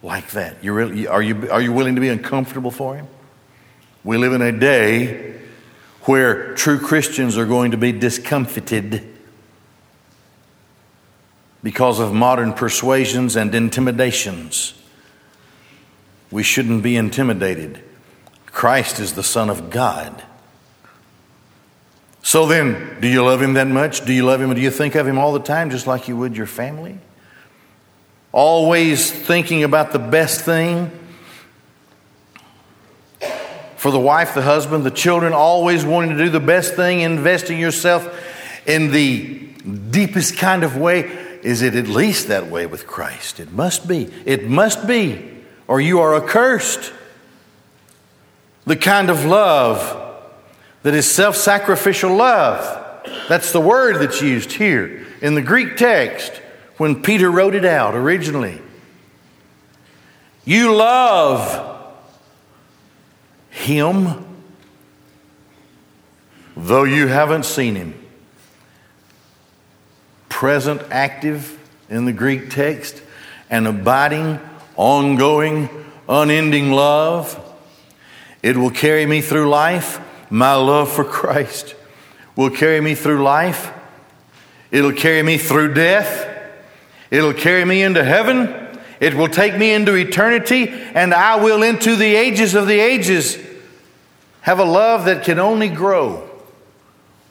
like 0.00 0.30
that? 0.30 0.62
Really, 0.62 1.08
are, 1.08 1.22
you, 1.22 1.50
are 1.50 1.60
you 1.60 1.72
willing 1.72 1.96
to 1.96 2.00
be 2.00 2.08
uncomfortable 2.08 2.70
for 2.70 2.94
Him? 2.94 3.08
We 4.04 4.16
live 4.16 4.32
in 4.32 4.42
a 4.42 4.52
day 4.52 5.40
where 6.06 6.54
true 6.54 6.78
Christians 6.78 7.36
are 7.36 7.46
going 7.46 7.72
to 7.72 7.76
be 7.76 7.92
discomfited 7.92 9.14
because 11.62 11.98
of 11.98 12.14
modern 12.14 12.52
persuasions 12.52 13.34
and 13.34 13.52
intimidations. 13.54 14.74
We 16.30 16.44
shouldn't 16.44 16.82
be 16.82 16.96
intimidated. 16.96 17.82
Christ 18.46 19.00
is 19.00 19.14
the 19.14 19.24
Son 19.24 19.50
of 19.50 19.68
God. 19.68 20.22
So 22.22 22.46
then, 22.46 23.00
do 23.00 23.08
you 23.08 23.24
love 23.24 23.42
Him 23.42 23.54
that 23.54 23.66
much? 23.66 24.04
Do 24.04 24.12
you 24.12 24.24
love 24.24 24.40
Him? 24.40 24.54
Do 24.54 24.60
you 24.60 24.70
think 24.70 24.94
of 24.94 25.06
Him 25.06 25.18
all 25.18 25.32
the 25.32 25.40
time, 25.40 25.70
just 25.70 25.86
like 25.86 26.08
you 26.08 26.16
would 26.16 26.36
your 26.36 26.46
family? 26.46 26.98
Always 28.32 29.10
thinking 29.10 29.64
about 29.64 29.92
the 29.92 29.98
best 29.98 30.40
thing 30.42 30.90
for 33.86 33.92
the 33.92 34.00
wife, 34.00 34.34
the 34.34 34.42
husband, 34.42 34.82
the 34.82 34.90
children, 34.90 35.32
always 35.32 35.84
wanting 35.84 36.10
to 36.10 36.24
do 36.24 36.28
the 36.28 36.40
best 36.40 36.74
thing, 36.74 37.02
investing 37.02 37.56
yourself 37.56 38.20
in 38.66 38.90
the 38.90 39.46
deepest 39.92 40.38
kind 40.38 40.64
of 40.64 40.76
way. 40.76 41.02
Is 41.44 41.62
it 41.62 41.76
at 41.76 41.86
least 41.86 42.26
that 42.26 42.48
way 42.48 42.66
with 42.66 42.84
Christ? 42.88 43.38
It 43.38 43.52
must 43.52 43.86
be. 43.86 44.12
It 44.24 44.48
must 44.48 44.88
be 44.88 45.36
or 45.68 45.80
you 45.80 46.00
are 46.00 46.16
accursed. 46.16 46.92
The 48.64 48.74
kind 48.74 49.08
of 49.08 49.24
love 49.24 50.20
that 50.82 50.92
is 50.92 51.08
self 51.08 51.36
sacrificial 51.36 52.12
love. 52.12 53.04
That's 53.28 53.52
the 53.52 53.60
word 53.60 54.00
that's 54.00 54.20
used 54.20 54.50
here 54.50 55.06
in 55.22 55.36
the 55.36 55.42
Greek 55.42 55.76
text 55.76 56.32
when 56.76 57.04
Peter 57.04 57.30
wrote 57.30 57.54
it 57.54 57.64
out 57.64 57.94
originally. 57.94 58.60
You 60.44 60.74
love 60.74 61.75
him 63.56 64.24
though 66.56 66.84
you 66.84 67.06
haven't 67.06 67.44
seen 67.44 67.74
him. 67.74 67.94
Present 70.28 70.82
active 70.90 71.58
in 71.88 72.06
the 72.06 72.12
Greek 72.12 72.50
text 72.50 73.02
an 73.50 73.66
abiding 73.66 74.40
ongoing, 74.76 75.68
unending 76.08 76.72
love. 76.72 77.42
It 78.42 78.56
will 78.56 78.70
carry 78.70 79.06
me 79.06 79.20
through 79.20 79.48
life. 79.48 80.00
My 80.30 80.54
love 80.54 80.90
for 80.90 81.04
Christ 81.04 81.74
will 82.34 82.50
carry 82.50 82.80
me 82.80 82.94
through 82.94 83.22
life. 83.22 83.72
It'll 84.70 84.92
carry 84.92 85.22
me 85.22 85.38
through 85.38 85.74
death. 85.74 86.28
It'll 87.10 87.32
carry 87.32 87.64
me 87.64 87.82
into 87.82 88.04
heaven. 88.04 88.65
It 89.00 89.14
will 89.14 89.28
take 89.28 89.56
me 89.56 89.72
into 89.72 89.94
eternity, 89.94 90.68
and 90.68 91.12
I 91.12 91.36
will 91.36 91.62
into 91.62 91.96
the 91.96 92.16
ages 92.16 92.54
of 92.54 92.66
the 92.66 92.80
ages 92.80 93.38
have 94.40 94.58
a 94.58 94.64
love 94.64 95.06
that 95.06 95.24
can 95.24 95.38
only 95.38 95.68
grow 95.68 96.28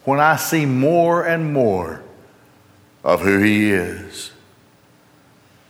when 0.04 0.20
I 0.20 0.36
see 0.36 0.66
more 0.66 1.26
and 1.26 1.54
more 1.54 2.04
of 3.04 3.22
who 3.22 3.40
He 3.40 3.72
is 3.72 4.32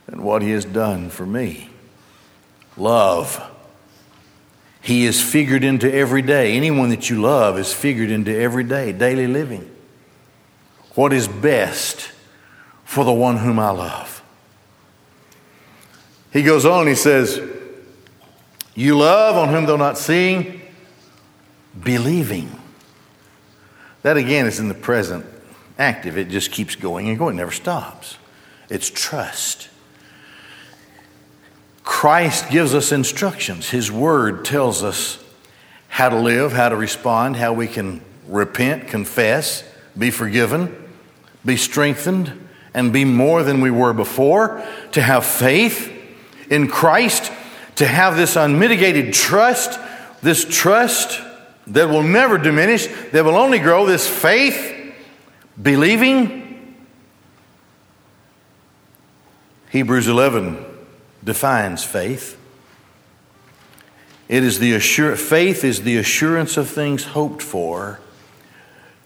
and 0.08 0.22
what 0.22 0.42
He 0.42 0.52
has 0.52 0.66
done 0.66 1.10
for 1.10 1.26
me. 1.26 1.70
Love. 2.78 3.52
He 4.82 5.06
is 5.06 5.22
figured 5.22 5.64
into 5.64 5.92
every 5.92 6.22
day. 6.22 6.56
Anyone 6.56 6.90
that 6.90 7.10
you 7.10 7.22
love 7.22 7.58
is 7.58 7.74
figured 7.74 8.12
into 8.12 8.36
every 8.36 8.64
day, 8.64 8.92
daily 8.92 9.28
living. 9.28 9.72
What 10.94 11.12
is 11.12 11.28
best 11.28 12.12
for 12.84 13.04
the 13.04 13.14
one 13.14 13.38
whom 13.38 13.60
I 13.60 13.72
love? 13.72 14.15
He 16.36 16.44
goes 16.44 16.66
on, 16.66 16.82
and 16.82 16.90
he 16.90 16.96
says, 16.96 17.42
You 18.76 18.98
love 18.98 19.38
on 19.38 19.48
whom 19.48 19.66
though 19.68 19.78
not 19.78 19.98
seeing, 19.98 20.62
believing. 21.82 22.52
That 24.02 24.18
again 24.18 24.46
is 24.46 24.60
in 24.60 24.68
the 24.68 24.74
present 24.74 25.26
active. 25.80 26.18
It 26.18 26.28
just 26.28 26.52
keeps 26.52 26.76
going 26.76 27.08
and 27.08 27.18
going, 27.18 27.36
it 27.36 27.38
never 27.38 27.54
stops. 27.54 28.18
It's 28.70 28.90
trust. 28.90 29.70
Christ 31.86 32.50
gives 32.50 32.74
us 32.74 32.92
instructions. 32.92 33.70
His 33.70 33.90
word 33.90 34.44
tells 34.44 34.84
us 34.84 35.24
how 35.88 36.10
to 36.10 36.18
live, 36.18 36.52
how 36.52 36.68
to 36.68 36.76
respond, 36.76 37.38
how 37.38 37.54
we 37.54 37.70
can 37.70 38.02
repent, 38.28 38.90
confess, 38.90 39.64
be 39.98 40.12
forgiven, 40.12 40.76
be 41.46 41.56
strengthened, 41.56 42.50
and 42.74 42.92
be 42.92 43.06
more 43.06 43.42
than 43.42 43.62
we 43.62 43.72
were 43.72 43.94
before, 43.94 44.62
to 44.92 45.02
have 45.02 45.26
faith 45.26 45.94
in 46.50 46.68
Christ, 46.68 47.32
to 47.76 47.88
have 47.88 48.16
this 48.16 48.36
unmitigated 48.36 49.14
trust, 49.14 49.80
this 50.22 50.46
trust 50.46 51.22
that 51.68 51.90
will 51.90 52.04
never 52.04 52.38
diminish, 52.38 52.88
that 53.12 53.26
will 53.26 53.38
only 53.38 53.60
grow, 53.60 53.86
this 53.86 54.08
faith, 54.08 54.94
believing. 55.62 56.76
Hebrews 59.70 60.08
11 60.08 60.64
defines 61.24 61.84
faith. 61.84 62.40
It 64.28 64.44
is 64.44 64.60
the 64.60 64.74
assur- 64.74 65.16
faith 65.16 65.64
is 65.64 65.84
the 65.84 65.98
assurance 65.98 66.58
of 66.58 66.70
things 66.70 67.06
hoped 67.06 67.42
for, 67.42 68.00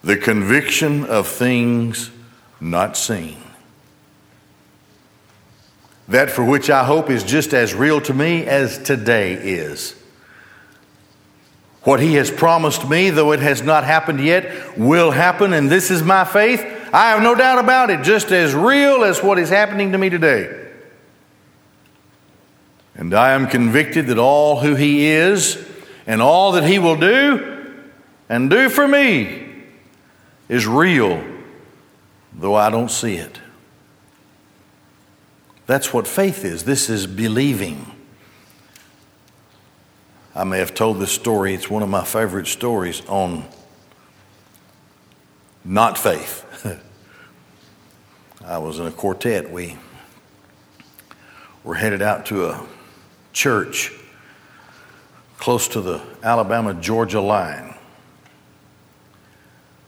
the 0.04 0.16
conviction 0.16 1.06
of 1.06 1.28
things 1.28 2.12
not 2.62 2.96
seen. 2.96 3.38
That 6.10 6.30
for 6.30 6.44
which 6.44 6.70
I 6.70 6.84
hope 6.84 7.10
is 7.10 7.24
just 7.24 7.54
as 7.54 7.74
real 7.74 8.02
to 8.02 8.14
me 8.14 8.46
as 8.46 8.78
today 8.78 9.34
is. 9.34 9.96
What 11.84 12.00
he 12.00 12.16
has 12.16 12.30
promised 12.30 12.90
me, 12.90 13.10
though 13.10 13.32
it 13.32 13.40
has 13.40 13.62
not 13.62 13.84
happened 13.84 14.20
yet, 14.20 14.78
will 14.78 15.12
happen, 15.12 15.54
and 15.54 15.70
this 15.70 15.92
is 15.92 16.04
my 16.04 16.26
faith. 16.26 16.62
I 16.92 17.12
have 17.12 17.22
no 17.22 17.36
doubt 17.36 17.60
about 17.60 17.90
it, 17.90 18.04
just 18.04 18.32
as 18.32 18.54
real 18.54 19.04
as 19.04 19.24
what 19.24 19.40
is 19.40 19.50
happening 19.50 19.94
to 19.94 19.98
me 19.98 20.10
today. 20.10 20.68
And 22.96 23.14
I 23.14 23.32
am 23.32 23.48
convicted 23.48 24.08
that 24.08 24.18
all 24.18 24.60
who 24.60 24.76
He 24.76 25.06
is 25.06 25.64
and 26.06 26.22
all 26.22 26.54
that 26.54 26.66
He 26.66 26.80
will 26.80 26.98
do 26.98 27.76
and 28.28 28.50
do 28.50 28.68
for 28.68 28.88
me 28.88 29.48
is 30.50 30.68
real, 30.68 31.24
though 32.34 32.56
I 32.56 32.70
don't 32.70 32.92
see 32.92 33.16
it. 33.16 33.40
That's 35.70 35.94
what 35.94 36.08
faith 36.08 36.46
is. 36.46 36.64
This 36.64 36.90
is 36.90 37.06
believing. 37.06 37.86
I 40.34 40.44
may 40.44 40.58
have 40.58 40.74
told 40.74 40.98
this 40.98 41.12
story, 41.12 41.54
it's 41.54 41.70
one 41.70 41.84
of 41.84 41.90
my 41.90 42.04
favorite 42.04 42.48
stories 42.48 43.06
on 43.06 43.46
not 45.64 45.96
faith. 45.96 46.44
I 48.44 48.58
was 48.58 48.80
in 48.80 48.88
a 48.88 48.92
quartet. 48.92 49.52
We 49.52 49.78
were 51.64 51.76
headed 51.76 52.02
out 52.02 52.26
to 52.26 52.48
a 52.48 52.66
church 53.32 53.94
close 55.38 55.68
to 55.68 55.82
the 55.82 56.02
Alabama 56.24 56.74
Georgia 56.74 57.22
line. 57.22 57.76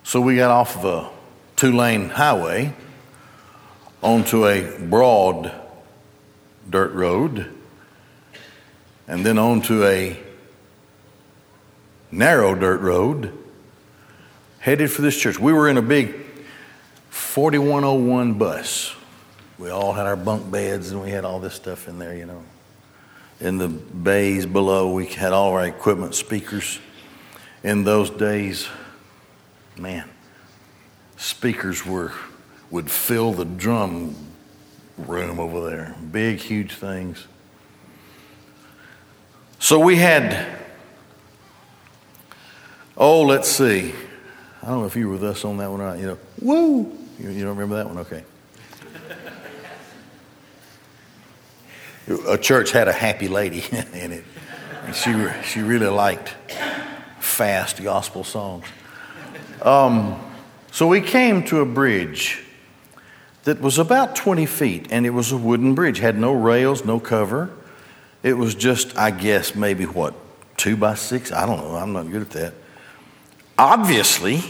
So 0.04 0.22
we 0.22 0.36
got 0.36 0.52
off 0.52 0.78
of 0.78 0.86
a 0.86 1.10
two 1.56 1.76
lane 1.76 2.10
highway 2.10 2.72
onto 4.04 4.46
a 4.46 4.78
broad 4.78 5.58
dirt 6.72 6.94
road 6.94 7.54
and 9.08 9.26
then 9.26 9.38
onto 9.38 9.84
a 9.84 10.18
narrow 12.12 12.56
dirt 12.56 12.80
road 12.80 13.38
headed 14.60 14.90
for 14.90 15.02
this 15.02 15.18
church. 15.18 15.38
We 15.38 15.52
were 15.52 15.68
in 15.68 15.78
a 15.78 15.82
big 15.82 16.16
4101 17.10 18.36
bus. 18.36 18.96
We 19.60 19.70
all 19.70 19.94
had 19.94 20.06
our 20.06 20.16
bunk 20.16 20.50
beds 20.50 20.92
and 20.92 21.02
we 21.02 21.12
had 21.12 21.26
all 21.26 21.40
this 21.40 21.54
stuff 21.54 21.88
in 21.88 22.00
there, 22.00 22.16
you 22.16 22.26
know. 22.26 22.44
In 23.42 23.58
the 23.58 23.68
bays 23.68 24.46
below, 24.46 24.94
we 24.94 25.08
had 25.08 25.34
all 25.34 25.52
our 25.54 25.66
equipment, 25.66 26.16
speakers. 26.16 26.80
In 27.64 27.84
those 27.84 28.10
days, 28.10 28.70
man, 29.78 30.10
speakers 31.18 31.86
were 31.86 32.14
would 32.70 32.90
fill 32.90 33.34
the 33.34 33.44
drum 33.46 34.16
room 34.98 35.40
over 35.40 35.70
there. 35.70 35.96
Big, 36.12 36.40
huge 36.40 36.74
things. 36.74 37.28
So 39.60 39.80
we 39.80 39.98
had, 39.98 40.48
oh, 42.98 43.22
let's 43.22 43.50
see. 43.50 43.94
I 44.64 44.68
don't 44.68 44.80
know 44.80 44.86
if 44.86 44.96
you 44.96 45.08
were 45.08 45.14
with 45.14 45.24
us 45.24 45.46
on 45.46 45.58
that 45.58 45.70
one 45.70 45.82
or 45.82 45.88
not. 45.88 46.00
You 46.00 46.08
know, 46.08 46.18
woo! 46.42 46.98
You, 47.20 47.30
you 47.30 47.44
don't 47.44 47.58
remember 47.58 47.76
that 47.76 47.88
one? 47.88 48.00
Okay. 48.00 48.24
a 52.28 52.38
church 52.38 52.72
had 52.72 52.88
a 52.88 52.94
happy 52.94 53.28
lady 53.28 53.64
in 53.94 54.12
it. 54.12 54.24
And 54.86 54.96
she, 54.96 55.14
she 55.44 55.62
really 55.62 55.88
liked 55.88 56.30
fast 57.20 57.82
gospel 57.84 58.24
songs. 58.24 58.66
Um, 59.62 60.20
so 60.72 60.88
we 60.88 61.02
came 61.02 61.44
to 61.46 61.62
a 61.62 61.66
bridge 61.66 62.44
that 63.44 63.60
was 63.60 63.78
about 63.78 64.16
20 64.16 64.46
feet, 64.46 64.88
and 64.92 65.06
it 65.06 65.12
was 65.12 65.32
a 65.32 65.38
wooden 65.38 65.74
bridge, 65.74 66.00
had 66.00 66.18
no 66.18 66.32
rails, 66.34 66.86
no 66.86 67.00
cover. 67.00 67.50
It 68.24 68.34
was 68.34 68.54
just, 68.54 68.96
I 68.98 69.12
guess, 69.12 69.56
maybe 69.56 69.86
what, 69.86 70.14
two 70.58 70.78
by 70.78 70.94
six? 70.94 71.32
I 71.32 71.46
don't 71.46 71.58
know. 71.58 71.76
I'm 71.76 71.94
not 71.94 72.10
good 72.12 72.22
at 72.22 72.30
that. 72.32 72.54
Obviously, 73.58 74.42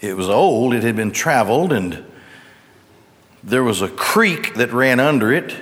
it 0.00 0.16
was 0.16 0.28
old, 0.28 0.74
it 0.74 0.82
had 0.82 0.96
been 0.96 1.12
traveled, 1.12 1.72
and 1.72 2.04
there 3.42 3.62
was 3.62 3.80
a 3.80 3.88
creek 3.88 4.54
that 4.54 4.72
ran 4.72 5.00
under 5.00 5.32
it. 5.32 5.54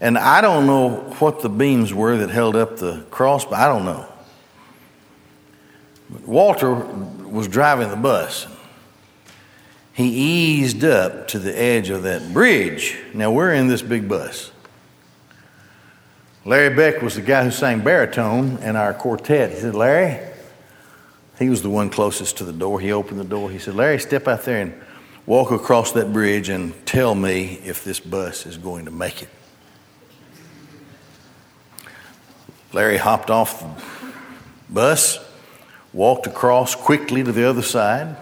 And 0.00 0.16
I 0.16 0.40
don't 0.40 0.66
know 0.66 1.14
what 1.18 1.42
the 1.42 1.50
beams 1.50 1.92
were 1.92 2.16
that 2.16 2.30
held 2.30 2.56
up 2.56 2.78
the 2.78 3.04
cross, 3.10 3.44
but 3.44 3.54
I 3.54 3.68
don't 3.68 3.84
know. 3.84 4.06
Walter 6.26 6.74
was 6.74 7.46
driving 7.48 7.90
the 7.90 7.96
bus. 7.96 8.46
He 9.92 10.08
eased 10.08 10.84
up 10.84 11.28
to 11.28 11.38
the 11.38 11.56
edge 11.56 11.90
of 11.90 12.04
that 12.04 12.32
bridge. 12.32 12.96
Now 13.12 13.32
we're 13.32 13.52
in 13.52 13.68
this 13.68 13.82
big 13.82 14.08
bus. 14.08 14.52
Larry 16.44 16.74
Beck 16.74 17.02
was 17.02 17.16
the 17.16 17.22
guy 17.22 17.44
who 17.44 17.50
sang 17.50 17.80
baritone 17.80 18.58
in 18.58 18.76
our 18.76 18.94
quartet. 18.94 19.50
He 19.50 19.60
said, 19.60 19.74
Larry, 19.74 20.26
he 21.38 21.50
was 21.50 21.62
the 21.62 21.70
one 21.70 21.90
closest 21.90 22.38
to 22.38 22.44
the 22.44 22.52
door. 22.52 22.80
He 22.80 22.92
opened 22.92 23.20
the 23.20 23.24
door. 23.24 23.50
He 23.50 23.58
said, 23.58 23.74
Larry, 23.74 23.98
step 23.98 24.26
out 24.26 24.44
there 24.44 24.62
and 24.62 24.74
walk 25.26 25.50
across 25.50 25.92
that 25.92 26.12
bridge 26.12 26.48
and 26.48 26.74
tell 26.86 27.14
me 27.14 27.60
if 27.64 27.84
this 27.84 28.00
bus 28.00 28.46
is 28.46 28.56
going 28.56 28.86
to 28.86 28.90
make 28.90 29.22
it. 29.22 29.28
Larry 32.72 32.96
hopped 32.96 33.30
off 33.30 33.60
the 33.60 34.12
bus, 34.72 35.18
walked 35.92 36.26
across 36.26 36.74
quickly 36.74 37.22
to 37.22 37.32
the 37.32 37.44
other 37.44 37.62
side, 37.62 38.16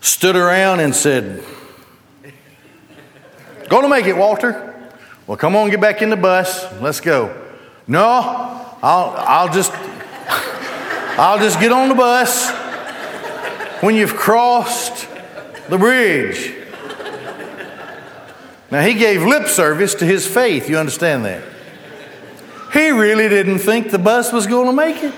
stood 0.00 0.36
around 0.36 0.80
and 0.80 0.94
said, 0.94 1.44
to 3.68 3.88
make 3.88 4.06
it, 4.06 4.16
Walter. 4.16 4.74
Well, 5.26 5.36
come 5.36 5.54
on, 5.56 5.70
get 5.70 5.80
back 5.80 6.00
in 6.00 6.10
the 6.10 6.16
bus. 6.16 6.66
Let's 6.80 7.00
go. 7.00 7.34
No, 7.86 8.00
I'll, 8.82 9.14
I'll 9.16 9.52
just, 9.52 9.72
I'll 11.18 11.38
just 11.38 11.60
get 11.60 11.72
on 11.72 11.88
the 11.88 11.94
bus 11.94 12.50
when 13.82 13.94
you've 13.94 14.16
crossed 14.16 15.08
the 15.68 15.78
bridge. 15.78 16.54
Now, 18.70 18.82
he 18.82 18.94
gave 18.94 19.22
lip 19.22 19.48
service 19.48 19.94
to 19.96 20.04
his 20.04 20.26
faith. 20.26 20.68
You 20.68 20.78
understand 20.78 21.24
that? 21.24 21.42
He 22.72 22.90
really 22.90 23.28
didn't 23.28 23.60
think 23.60 23.90
the 23.90 23.98
bus 23.98 24.32
was 24.32 24.46
going 24.46 24.66
to 24.66 24.72
make 24.72 25.02
it. 25.02 25.14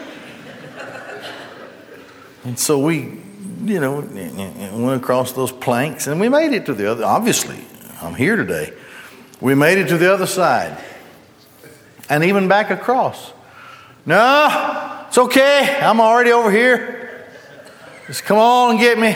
And 2.45 2.59
so 2.59 2.79
we, 2.79 3.21
you 3.63 3.81
know, 3.81 4.01
went 4.01 5.03
across 5.03 5.33
those 5.33 5.53
planks 5.53 6.07
and 6.07 6.21
we 6.21 6.29
made 6.29 6.53
it 6.53 6.67
to 6.67 6.75
the 6.75 6.91
other. 6.91 7.05
Obviously, 7.05 7.59
I'm 8.01 8.15
here 8.15 8.37
today. 8.37 8.73
We 9.41 9.55
made 9.55 9.79
it 9.79 9.89
to 9.89 9.99
the 9.99 10.13
other 10.13 10.27
side 10.27 10.83
and 12.09 12.25
even 12.25 12.49
back 12.49 12.71
across. 12.71 13.33
No, 14.07 15.05
it's 15.09 15.19
okay. 15.19 15.79
I'm 15.81 16.01
already 16.01 16.33
over 16.33 16.51
here. 16.51 17.27
Just 18.07 18.25
come 18.25 18.39
on 18.39 18.73
and 18.73 18.81
get 18.81 18.99
me. 18.99 19.15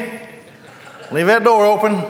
Leave 1.11 1.27
that 1.27 1.43
door 1.43 1.67
open. 1.67 2.03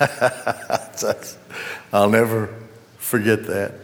I'll 1.92 2.08
never 2.08 2.54
forget 2.98 3.46
that 3.46 3.74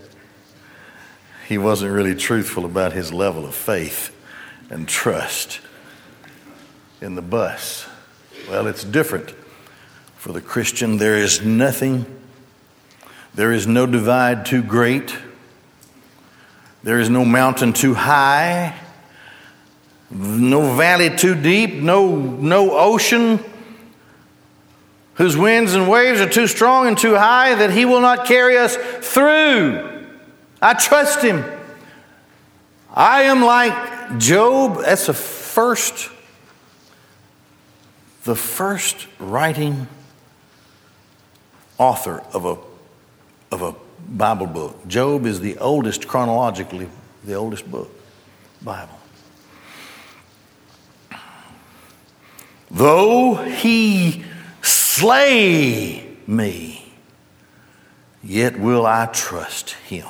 he 1.49 1.59
wasn't 1.59 1.93
really 1.93 2.15
truthful 2.15 2.65
about 2.65 2.93
his 2.93 3.13
level 3.13 3.45
of 3.45 3.55
faith 3.55 4.15
and 4.71 4.89
trust 4.89 5.61
in 7.07 7.15
the 7.15 7.23
bus. 7.23 7.87
Well, 8.51 8.67
it's 8.67 8.83
different 8.83 9.31
for 10.17 10.33
the 10.33 10.41
Christian. 10.41 10.97
There 10.97 11.17
is 11.17 11.41
nothing, 11.41 12.05
there 13.33 13.53
is 13.53 13.65
no 13.69 13.87
divide 13.87 14.45
too 14.45 14.61
great, 14.61 15.17
there 16.83 16.99
is 16.99 17.09
no 17.09 17.25
mountain 17.25 17.73
too 17.73 17.95
high, 17.95 18.75
no 20.11 20.75
valley 20.75 21.17
too 21.17 21.41
deep, 21.41 21.75
no, 21.75 22.17
no 22.17 22.77
ocean 22.77 23.39
whose 25.15 25.37
winds 25.37 25.75
and 25.75 25.89
waves 25.89 26.21
are 26.21 26.29
too 26.29 26.49
strong 26.49 26.89
and 26.89 26.99
too 26.99 27.15
high 27.15 27.55
that 27.55 27.71
he 27.71 27.85
will 27.85 28.01
not 28.01 28.27
carry 28.27 28.59
us 28.59 28.77
through. 28.77 30.09
I 30.61 30.75
trust 30.75 31.23
him. 31.23 31.45
I 32.93 33.23
am 33.23 33.45
like 33.45 34.19
Job. 34.19 34.81
That's 34.81 35.07
the 35.07 35.15
first, 35.15 36.11
the 38.27 38.37
first 38.37 39.07
writing 39.21 39.87
author 41.79 42.23
of 42.35 42.45
a, 42.45 42.57
of 43.55 43.63
a 43.63 43.75
Bible 44.09 44.47
book. 44.47 44.87
Job 44.89 45.27
is 45.27 45.41
the 45.41 45.57
oldest, 45.59 46.09
chronologically, 46.09 46.89
the 47.25 47.35
oldest 47.35 47.71
book, 47.71 47.89
Bible. 48.63 48.99
Though 52.69 53.37
he 53.37 54.25
slay 54.61 56.17
me, 56.27 56.93
yet 58.25 58.59
will 58.59 58.87
I 58.87 59.07
trust 59.07 59.71
him. 59.71 60.09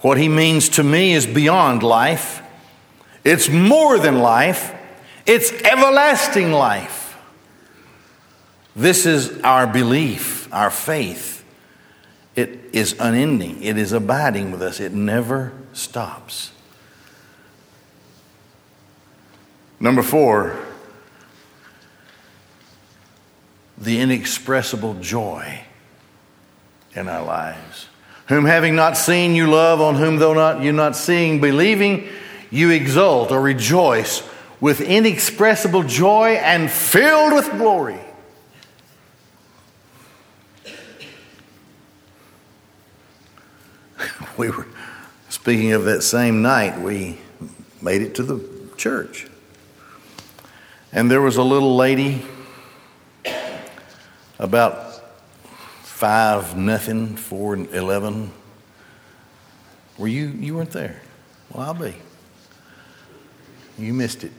What 0.00 0.18
he 0.18 0.28
means 0.28 0.68
to 0.70 0.82
me 0.82 1.12
is 1.12 1.24
beyond 1.24 1.84
life, 1.84 2.42
it's 3.22 3.48
more 3.48 3.98
than 3.98 4.18
life, 4.18 4.72
it's 5.26 5.52
everlasting 5.62 6.52
life. 6.52 7.18
This 8.74 9.06
is 9.06 9.40
our 9.40 9.66
belief, 9.66 10.52
our 10.52 10.70
faith. 10.70 11.44
It 12.34 12.60
is 12.72 12.94
unending, 13.00 13.62
it 13.62 13.78
is 13.78 13.92
abiding 13.92 14.50
with 14.50 14.62
us, 14.62 14.78
it 14.78 14.92
never 14.92 15.52
stops. 15.72 16.52
Number 19.80 20.02
four, 20.02 20.58
the 23.78 24.00
inexpressible 24.00 24.94
joy 24.94 25.64
in 26.94 27.08
our 27.08 27.24
lives 27.24 27.88
whom 28.28 28.44
having 28.44 28.74
not 28.74 28.96
seen 28.96 29.34
you 29.34 29.46
love, 29.46 29.80
on 29.80 29.94
whom 29.94 30.16
though 30.16 30.34
not 30.34 30.62
you 30.62 30.72
not 30.72 30.96
seeing, 30.96 31.40
believing, 31.40 32.08
you 32.50 32.70
exult 32.70 33.30
or 33.30 33.40
rejoice 33.40 34.22
with 34.60 34.80
inexpressible 34.80 35.82
joy 35.82 36.34
and 36.34 36.70
filled 36.70 37.32
with 37.34 37.50
glory. 37.52 38.00
We 44.36 44.50
were 44.50 44.66
speaking 45.30 45.72
of 45.72 45.84
that 45.84 46.02
same 46.02 46.42
night, 46.42 46.78
we 46.78 47.18
made 47.80 48.02
it 48.02 48.14
to 48.16 48.22
the 48.22 48.46
church. 48.76 49.28
And 50.92 51.10
there 51.10 51.22
was 51.22 51.36
a 51.36 51.42
little 51.42 51.74
lady 51.76 52.22
about 54.38 55.02
five 55.82 56.56
nothing, 56.56 57.16
four 57.16 57.54
eleven. 57.54 58.32
Were 59.98 60.08
you, 60.08 60.26
you 60.28 60.56
weren't 60.56 60.72
there? 60.72 61.00
Well, 61.50 61.66
I'll 61.66 61.74
be. 61.74 61.96
You 63.78 63.94
missed 63.94 64.24
it. 64.24 64.32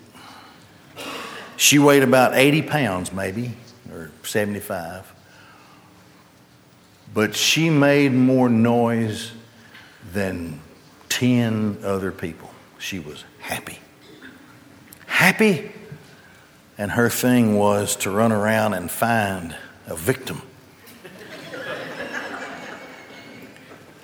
She 1.58 1.80
weighed 1.80 2.04
about 2.04 2.36
80 2.36 2.62
pounds, 2.62 3.12
maybe, 3.12 3.52
or 3.92 4.12
75. 4.24 5.12
But 7.14 7.36
she 7.36 7.72
made 7.72 8.14
more 8.14 8.48
noise 8.48 9.32
than 10.14 10.60
10 11.10 11.80
other 11.84 12.12
people. 12.12 12.52
She 12.78 13.00
was 13.00 13.24
happy. 13.40 13.80
Happy. 15.08 15.72
And 16.78 16.92
her 16.92 17.10
thing 17.10 17.58
was 17.58 17.96
to 17.98 18.12
run 18.12 18.32
around 18.32 18.76
and 18.76 18.92
find 18.92 19.56
a 19.88 19.96
victim. 19.96 20.44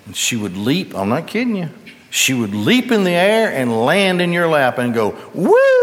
and 0.06 0.16
she 0.16 0.34
would 0.34 0.56
leap, 0.56 0.92
I'm 0.92 1.08
not 1.08 1.28
kidding 1.28 1.54
you, 1.54 1.68
she 2.10 2.34
would 2.34 2.52
leap 2.52 2.90
in 2.90 3.04
the 3.04 3.12
air 3.12 3.52
and 3.52 3.84
land 3.84 4.20
in 4.20 4.32
your 4.32 4.48
lap 4.48 4.78
and 4.78 4.92
go, 4.92 5.16
woo! 5.32 5.73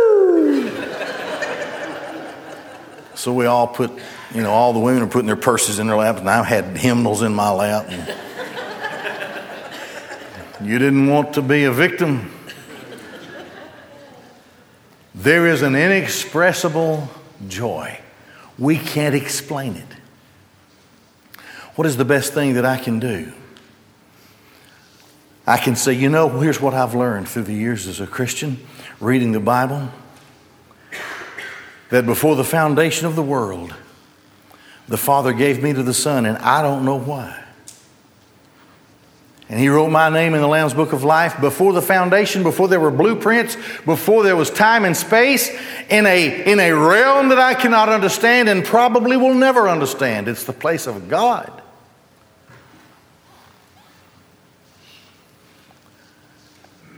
So 3.22 3.32
we 3.32 3.46
all 3.46 3.68
put, 3.68 3.92
you 4.34 4.42
know, 4.42 4.50
all 4.50 4.74
the 4.74 4.80
women 4.80 5.04
are 5.04 5.08
putting 5.08 5.28
their 5.28 5.36
purses 5.36 5.78
in 5.78 5.86
their 5.86 5.96
laps, 5.96 6.22
and 6.22 6.30
I 6.30 6.44
had 6.44 6.76
hymnals 6.76 7.22
in 7.22 7.36
my 7.36 7.52
lap. 7.52 7.88
you 10.60 10.80
didn't 10.80 11.06
want 11.06 11.36
to 11.36 11.44
be 11.44 11.66
a 11.66 11.72
victim. 11.72 12.32
There 15.14 15.46
is 15.46 15.62
an 15.62 15.76
inexpressible 15.76 17.12
joy. 17.48 18.00
We 18.58 18.78
can't 18.78 19.14
explain 19.14 19.76
it. 19.76 21.44
What 21.76 21.86
is 21.86 21.98
the 21.98 22.06
best 22.06 22.34
thing 22.34 22.56
that 22.56 22.66
I 22.66 22.78
can 22.78 23.00
do? 23.00 23.34
I 25.46 25.58
can 25.58 25.76
say, 25.76 25.94
you 25.94 26.10
know, 26.10 26.28
here's 26.40 26.60
what 26.60 26.74
I've 26.74 26.96
learned 26.96 27.30
through 27.30 27.44
the 27.44 27.54
years 27.54 27.86
as 27.86 28.02
a 28.02 28.08
Christian, 28.08 28.66
reading 29.00 29.32
the 29.32 29.40
Bible 29.40 29.92
that 31.92 32.06
before 32.06 32.36
the 32.36 32.44
foundation 32.44 33.06
of 33.06 33.16
the 33.16 33.22
world, 33.22 33.76
the 34.88 34.98
Father 34.98 35.34
gave 35.34 35.62
me 35.62 35.74
to 35.74 35.84
the 35.84 35.94
Son, 35.94 36.26
and 36.26 36.38
I 36.40 36.62
don't 36.62 36.84
know 36.84 36.98
why. 36.98 37.38
And 39.50 39.60
He 39.60 39.68
wrote 39.68 39.90
my 39.90 40.10
name 40.10 40.34
in 40.34 40.40
the 40.40 40.48
Lamb's 40.48 40.74
Book 40.74 40.94
of 40.94 41.04
Life 41.04 41.40
before 41.42 41.74
the 41.74 41.82
foundation, 41.82 42.44
before 42.44 42.70
there 42.70 42.80
were 42.80 42.92
blueprints, 42.92 43.58
before 43.86 44.24
there 44.24 44.38
was 44.38 44.50
time 44.50 44.86
and 44.86 44.96
space, 44.96 45.50
in 45.90 46.06
a, 46.06 46.50
in 46.50 46.62
a 46.62 46.72
realm 46.72 47.28
that 47.30 47.40
I 47.40 47.54
cannot 47.54 47.90
understand 47.90 48.48
and 48.48 48.64
probably 48.64 49.18
will 49.18 49.34
never 49.34 49.68
understand. 49.68 50.30
It's 50.30 50.46
the 50.46 50.54
place 50.54 50.88
of 50.88 51.10
God. 51.10 51.62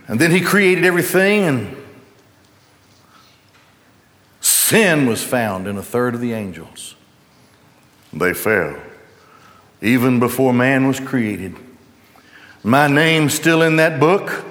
And 0.06 0.20
then 0.20 0.30
he 0.30 0.40
created 0.40 0.84
everything, 0.84 1.42
and 1.42 1.83
sin 4.64 5.06
was 5.06 5.22
found 5.22 5.66
in 5.66 5.76
a 5.76 5.82
third 5.82 6.14
of 6.14 6.22
the 6.22 6.32
angels. 6.32 6.94
They 8.14 8.32
fell. 8.32 8.76
Even 9.82 10.18
before 10.18 10.54
man 10.54 10.86
was 10.86 10.98
created, 10.98 11.54
my 12.62 12.88
name's 12.88 13.34
still 13.34 13.60
in 13.60 13.76
that 13.76 14.00
book. 14.00 14.42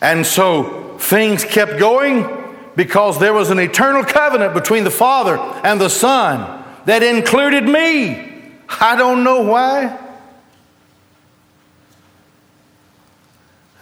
And 0.00 0.24
so 0.24 0.96
things 0.98 1.44
kept 1.44 1.78
going 1.78 2.26
because 2.74 3.18
there 3.18 3.34
was 3.34 3.50
an 3.50 3.58
eternal 3.58 4.02
covenant 4.02 4.54
between 4.54 4.84
the 4.84 4.90
Father 4.90 5.36
and 5.62 5.78
the 5.78 5.90
Son 5.90 6.64
that 6.86 7.02
included 7.02 7.64
me. 7.64 8.50
I 8.80 8.96
don't 8.96 9.24
know 9.24 9.42
why. 9.42 9.98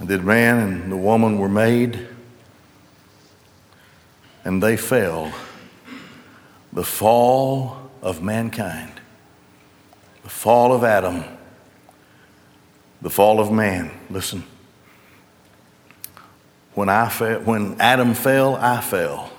And 0.01 0.09
the 0.09 0.19
man 0.19 0.59
and 0.59 0.91
the 0.91 0.97
woman 0.97 1.39
were 1.39 1.49
made, 1.49 2.09
and 4.45 4.63
they 4.63 4.77
fell. 4.77 5.33
The 6.73 6.85
fall 6.85 7.91
of 8.03 8.23
mankind, 8.23 8.93
the 10.23 10.29
fall 10.29 10.73
of 10.73 10.85
Adam, 10.85 11.25
the 13.01 13.11
fall 13.11 13.41
of 13.41 13.51
man. 13.51 13.91
Listen. 14.11 14.45
When, 16.75 16.89
I 16.89 17.09
fell, 17.09 17.41
when 17.41 17.81
Adam 17.81 18.15
fell, 18.15 18.57
I 18.57 18.81
fell. 18.81 19.31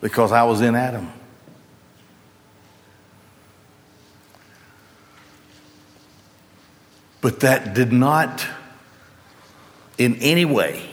Because 0.00 0.32
I 0.32 0.44
was 0.44 0.62
in 0.62 0.74
Adam. 0.74 1.12
But 7.20 7.40
that 7.40 7.74
did 7.74 7.92
not 7.92 8.44
in 9.98 10.16
any 10.16 10.46
way 10.46 10.91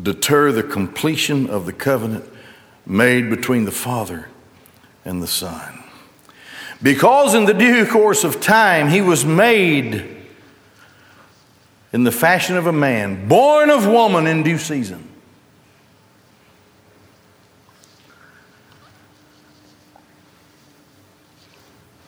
deter 0.00 0.52
the 0.52 0.62
completion 0.62 1.48
of 1.48 1.66
the 1.66 1.72
covenant 1.72 2.24
made 2.86 3.30
between 3.30 3.64
the 3.64 3.72
Father 3.72 4.28
and 5.04 5.22
the 5.22 5.26
Son. 5.26 5.82
Because 6.82 7.34
in 7.34 7.44
the 7.44 7.54
due 7.54 7.86
course 7.86 8.24
of 8.24 8.40
time 8.40 8.88
he 8.88 9.00
was 9.00 9.24
made 9.24 10.16
in 11.92 12.04
the 12.04 12.12
fashion 12.12 12.56
of 12.56 12.66
a 12.66 12.72
man, 12.72 13.28
born 13.28 13.70
of 13.70 13.86
woman 13.86 14.26
in 14.26 14.42
due 14.42 14.58
season. 14.58 15.08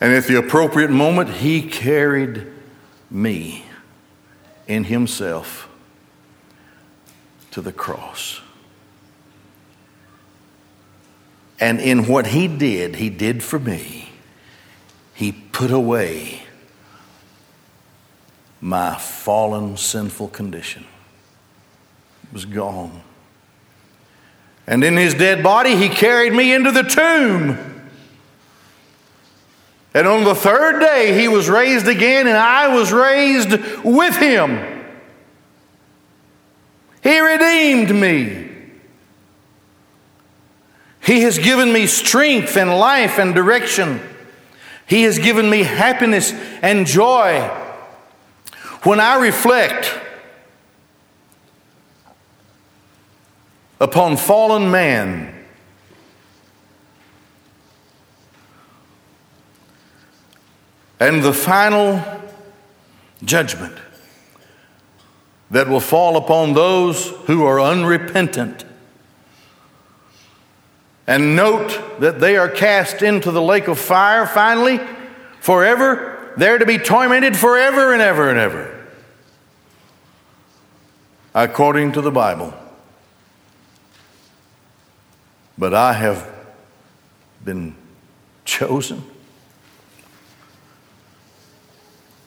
And 0.00 0.12
at 0.12 0.24
the 0.24 0.38
appropriate 0.38 0.90
moment, 0.90 1.30
he 1.30 1.62
carried 1.62 2.46
me 3.10 3.64
in 4.66 4.84
himself 4.84 5.68
to 7.54 7.60
the 7.60 7.72
cross. 7.72 8.40
And 11.60 11.78
in 11.78 12.08
what 12.08 12.26
he 12.26 12.48
did, 12.48 12.96
he 12.96 13.08
did 13.10 13.44
for 13.44 13.60
me, 13.60 14.08
he 15.14 15.30
put 15.30 15.70
away 15.70 16.42
my 18.60 18.96
fallen, 18.96 19.76
sinful 19.76 20.28
condition. 20.28 20.84
It 22.24 22.32
was 22.32 22.44
gone. 22.44 23.02
And 24.66 24.82
in 24.82 24.96
his 24.96 25.14
dead 25.14 25.44
body, 25.44 25.76
he 25.76 25.88
carried 25.88 26.32
me 26.32 26.52
into 26.52 26.72
the 26.72 26.82
tomb. 26.82 27.90
And 29.94 30.08
on 30.08 30.24
the 30.24 30.34
third 30.34 30.80
day, 30.80 31.16
he 31.16 31.28
was 31.28 31.48
raised 31.48 31.86
again, 31.86 32.26
and 32.26 32.36
I 32.36 32.74
was 32.74 32.92
raised 32.92 33.52
with 33.84 34.16
him. 34.16 34.73
Redeemed 37.34 37.94
me. 37.94 38.48
He 41.00 41.22
has 41.22 41.36
given 41.36 41.72
me 41.72 41.86
strength 41.86 42.56
and 42.56 42.70
life 42.70 43.18
and 43.18 43.34
direction. 43.34 44.00
He 44.86 45.02
has 45.02 45.18
given 45.18 45.50
me 45.50 45.64
happiness 45.64 46.32
and 46.62 46.86
joy. 46.86 47.40
When 48.84 49.00
I 49.00 49.16
reflect 49.16 49.98
upon 53.80 54.16
fallen 54.16 54.70
man, 54.70 55.34
and 61.00 61.22
the 61.22 61.32
final 61.32 62.02
judgment 63.24 63.76
that 65.54 65.68
will 65.68 65.78
fall 65.78 66.16
upon 66.16 66.52
those 66.52 67.10
who 67.26 67.44
are 67.44 67.60
unrepentant. 67.60 68.64
And 71.06 71.36
note 71.36 72.00
that 72.00 72.18
they 72.18 72.36
are 72.36 72.48
cast 72.48 73.02
into 73.02 73.30
the 73.30 73.40
lake 73.40 73.68
of 73.68 73.78
fire 73.78 74.26
finally, 74.26 74.80
forever, 75.38 76.32
there 76.36 76.58
to 76.58 76.66
be 76.66 76.78
tormented 76.78 77.36
forever 77.36 77.92
and 77.92 78.02
ever 78.02 78.30
and 78.30 78.38
ever. 78.38 78.84
According 81.32 81.92
to 81.92 82.00
the 82.00 82.10
Bible. 82.10 82.52
But 85.56 85.72
I 85.72 85.92
have 85.92 86.28
been 87.44 87.76
chosen 88.44 89.04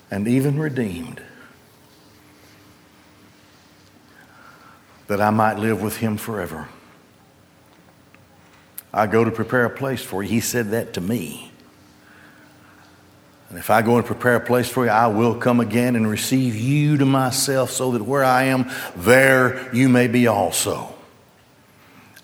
and 0.10 0.30
even 0.30 0.58
redeemed, 0.58 1.22
that 5.08 5.22
I 5.22 5.30
might 5.30 5.58
live 5.58 5.82
with 5.82 5.98
him 5.98 6.18
forever. 6.18 6.68
I 8.94 9.08
go 9.08 9.24
to 9.24 9.32
prepare 9.32 9.66
a 9.66 9.70
place 9.70 10.02
for 10.02 10.24
you. 10.24 10.30
He 10.30 10.40
said 10.40 10.72
that 10.72 10.94
to 10.94 11.02
me. 11.02 11.52
And 13.50 13.58
if 13.58 13.70
I 13.70 13.82
go 13.82 13.96
and 13.96 14.06
prepare 14.06 14.36
a 14.36 14.42
place 14.42 14.68
for 14.68 14.86
you, 14.86 14.92
I 14.92 15.08
will 15.08 15.36
come 15.36 15.60
again 15.60 15.96
and 15.96 16.10
receive 16.10 16.56
you 16.56 16.98
to 16.98 17.06
myself 17.06 17.72
so 17.72 17.92
that 17.92 18.02
where 18.02 18.24
I 18.24 18.44
am, 18.46 18.70
there 18.96 19.74
you 19.74 19.88
may 19.88 20.08
be 20.08 20.28
also. 20.28 20.94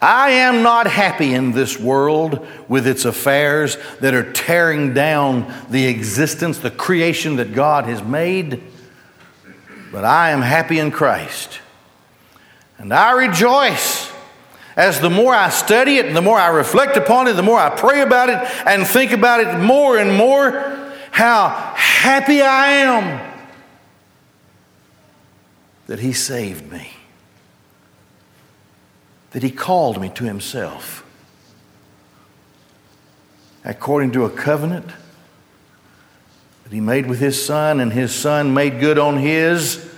I 0.02 0.32
am 0.32 0.64
not 0.64 0.86
happy 0.86 1.34
in 1.34 1.54
this 1.54 1.80
world 1.80 2.46
with 2.68 2.88
its 2.88 3.06
affairs 3.06 3.78
that 4.02 4.14
are 4.14 4.34
tearing 4.34 4.94
down 4.94 5.54
the 5.70 5.86
existence, 5.86 6.58
the 6.58 6.72
creation 6.72 7.38
that 7.38 7.54
God 7.54 7.86
has 7.86 8.04
made, 8.04 8.62
but 9.94 10.04
I 10.04 10.32
am 10.32 10.42
happy 10.42 10.78
in 10.78 10.92
Christ. 10.92 11.60
And 12.78 12.94
I 12.94 13.12
rejoice 13.12 14.12
as 14.76 15.00
the 15.00 15.10
more 15.10 15.34
I 15.34 15.50
study 15.50 15.98
it, 15.98 16.06
and 16.06 16.16
the 16.16 16.22
more 16.22 16.38
I 16.38 16.48
reflect 16.48 16.98
upon 16.98 17.28
it, 17.28 17.34
the 17.34 17.44
more 17.44 17.60
I 17.60 17.70
pray 17.70 18.02
about 18.02 18.30
it 18.30 18.38
and 18.66 18.86
think 18.88 19.12
about 19.12 19.40
it 19.40 19.60
more 19.60 19.98
and 19.98 20.18
more, 20.18 20.52
how 21.12 21.50
happy 21.76 22.42
I 22.42 22.68
am 22.68 23.34
that 25.88 26.00
He 26.00 26.14
saved 26.14 26.72
me 26.72 26.90
that 29.34 29.44
He 29.44 29.52
called 29.52 30.00
me 30.00 30.10
to 30.10 30.24
Himself. 30.24 31.06
According 33.66 34.12
to 34.14 34.26
a 34.26 34.30
covenant 34.30 34.88
that 36.64 36.72
He 36.72 36.80
made 36.80 37.08
with 37.08 37.20
His 37.20 37.44
Son, 37.44 37.80
and 37.80 37.92
His 37.92 38.14
Son 38.14 38.54
made 38.54 38.80
good 38.80 38.98
on 38.98 39.18
His 39.18 39.93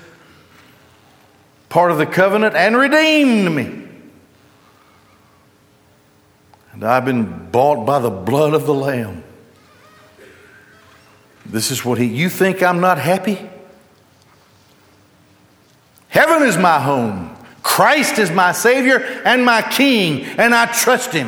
part 1.69 1.91
of 1.91 1.97
the 1.97 2.05
covenant 2.05 2.55
and 2.55 2.77
redeemed 2.77 3.55
me. 3.55 3.83
And 6.73 6.83
I've 6.83 7.05
been 7.05 7.49
bought 7.51 7.85
by 7.85 7.99
the 7.99 8.09
blood 8.09 8.53
of 8.53 8.65
the 8.65 8.73
Lamb. 8.73 9.23
This 11.45 11.71
is 11.71 11.85
what 11.85 11.97
He, 11.97 12.05
you 12.05 12.29
think 12.29 12.61
I'm 12.61 12.81
not 12.81 12.97
happy? 12.97 13.39
Heaven 16.09 16.43
is 16.43 16.57
my 16.57 16.79
home. 16.79 17.35
Christ 17.61 18.19
is 18.19 18.31
my 18.31 18.51
Savior 18.51 18.97
and 19.25 19.43
my 19.43 19.61
King, 19.61 20.23
and 20.37 20.53
I 20.53 20.65
trust 20.67 21.11
Him. 21.11 21.27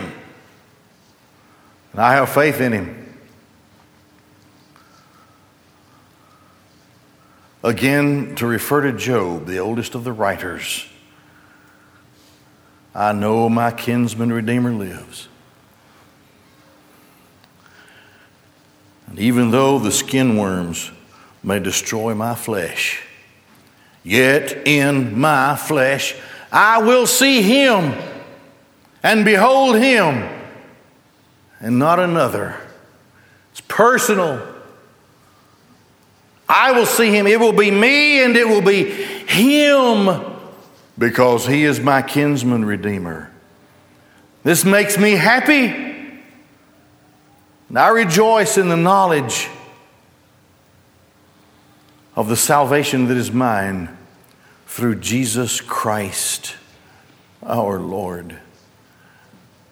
And 1.92 2.02
I 2.02 2.14
have 2.14 2.30
faith 2.30 2.62
in 2.62 2.74
Him. 2.74 3.07
Again, 7.68 8.36
to 8.36 8.48
refer 8.48 8.82
to 8.82 8.94
Job, 8.94 9.46
the 9.46 9.58
oldest 9.58 9.94
of 9.94 10.04
the 10.04 10.14
writers, 10.14 10.88
I 12.96 13.12
know 13.12 13.50
my 13.50 13.72
kinsman 13.72 14.32
Redeemer 14.32 14.72
lives. 14.72 15.28
And 19.08 19.20
even 19.20 19.52
though 19.52 19.80
the 19.80 19.92
skin 19.92 20.38
worms 20.38 20.92
may 21.44 21.60
destroy 21.60 22.14
my 22.14 22.36
flesh, 22.36 23.04
Yet 24.08 24.66
in 24.66 25.20
my 25.20 25.58
flesh 25.58 26.16
I 26.50 26.82
will 26.82 27.06
see 27.06 27.42
him 27.42 27.94
and 29.04 29.26
behold 29.26 29.76
him 29.76 30.26
and 31.60 31.78
not 31.78 32.00
another. 32.00 32.56
It's 33.52 33.60
personal. 33.60 34.57
I 36.50 36.72
will 36.72 36.86
see 36.86 37.12
him. 37.12 37.28
It 37.28 37.40
will 37.40 37.54
be 37.54 37.72
me 37.72 38.24
and 38.24 38.36
it 38.36 38.48
will 38.48 38.62
be 38.62 38.84
him 38.86 40.36
because 40.98 41.46
he 41.46 41.64
is 41.64 41.80
my 41.80 42.02
kinsman 42.02 42.66
redeemer. 42.66 43.32
This 44.44 44.64
makes 44.64 44.98
me 44.98 45.12
happy. 45.12 45.66
And 47.70 47.78
I 47.78 47.90
rejoice 47.90 48.58
in 48.58 48.70
the 48.70 48.78
knowledge 48.78 49.50
of 52.16 52.30
the 52.30 52.38
salvation 52.38 53.08
that 53.10 53.18
is 53.18 53.32
mine 53.32 53.96
through 54.66 54.96
Jesus 54.96 55.62
Christ 55.62 56.56
our 57.44 57.80
Lord. 57.80 58.40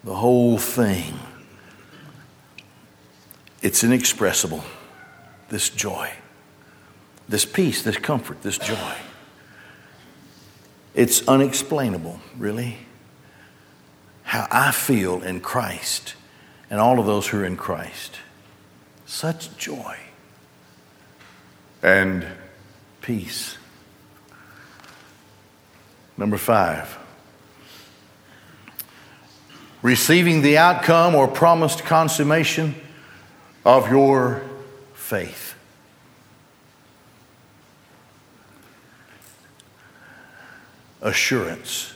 The 0.04 0.16
whole 0.16 0.58
thing. 0.58 1.14
It's 3.62 3.84
inexpressible, 3.84 4.64
this 5.50 5.70
joy, 5.70 6.12
this 7.28 7.46
peace, 7.46 7.82
this 7.82 7.98
comfort, 7.98 8.42
this 8.42 8.58
joy. 8.58 8.96
It's 10.94 11.28
unexplainable, 11.28 12.20
really, 12.38 12.78
how 14.24 14.48
I 14.50 14.72
feel 14.72 15.22
in 15.22 15.42
Christ 15.42 16.16
and 16.70 16.80
all 16.80 17.00
of 17.00 17.06
those 17.06 17.28
who 17.28 17.40
are 17.40 17.46
in 17.46 17.58
Christ. 17.58 18.18
Such 19.06 19.56
joy 19.58 19.98
and 21.84 22.26
peace. 23.02 23.58
Number 26.18 26.38
five, 26.38 26.98
receiving 29.82 30.42
the 30.42 30.58
outcome 30.58 31.14
or 31.14 31.28
promised 31.28 31.84
consummation 31.84 32.74
of 33.66 33.90
your 33.90 34.44
faith. 34.94 35.55
Assurance. 41.06 41.94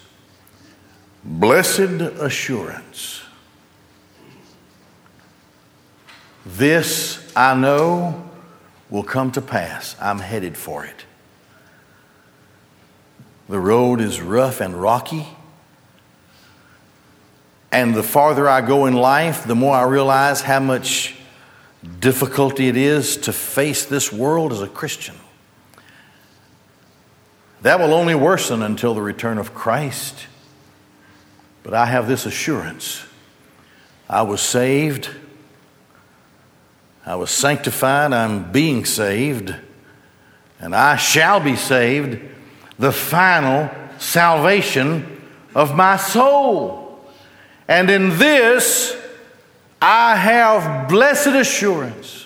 Blessed 1.23 1.99
assurance. 2.21 3.23
This 6.45 7.33
I 7.35 7.55
know 7.55 8.29
will 8.91 9.03
come 9.03 9.31
to 9.31 9.41
pass. 9.41 9.95
I'm 9.99 10.19
headed 10.19 10.55
for 10.55 10.85
it. 10.85 11.05
The 13.49 13.59
road 13.59 13.99
is 13.99 14.21
rough 14.21 14.61
and 14.61 14.79
rocky. 14.79 15.25
And 17.71 17.95
the 17.95 18.03
farther 18.03 18.47
I 18.47 18.61
go 18.61 18.85
in 18.85 18.93
life, 18.93 19.43
the 19.43 19.55
more 19.55 19.75
I 19.75 19.85
realize 19.85 20.41
how 20.41 20.59
much 20.59 21.15
difficulty 21.99 22.67
it 22.67 22.77
is 22.77 23.17
to 23.17 23.33
face 23.33 23.85
this 23.85 24.13
world 24.13 24.53
as 24.53 24.61
a 24.61 24.67
Christian. 24.67 25.15
That 27.61 27.79
will 27.79 27.93
only 27.93 28.15
worsen 28.15 28.61
until 28.61 28.93
the 28.93 29.01
return 29.01 29.37
of 29.37 29.53
Christ. 29.53 30.27
But 31.63 31.73
I 31.73 31.85
have 31.85 32.07
this 32.07 32.25
assurance 32.25 33.05
I 34.09 34.23
was 34.23 34.41
saved, 34.41 35.09
I 37.05 37.15
was 37.15 37.29
sanctified, 37.29 38.11
I'm 38.11 38.51
being 38.51 38.85
saved, 38.85 39.53
and 40.59 40.75
I 40.75 40.95
shall 40.95 41.39
be 41.39 41.55
saved 41.55 42.19
the 42.79 42.91
final 42.91 43.69
salvation 43.99 45.21
of 45.53 45.75
my 45.75 45.97
soul. 45.97 46.99
And 47.67 47.89
in 47.91 48.17
this, 48.17 48.97
I 49.79 50.15
have 50.15 50.89
blessed 50.89 51.27
assurance. 51.27 52.18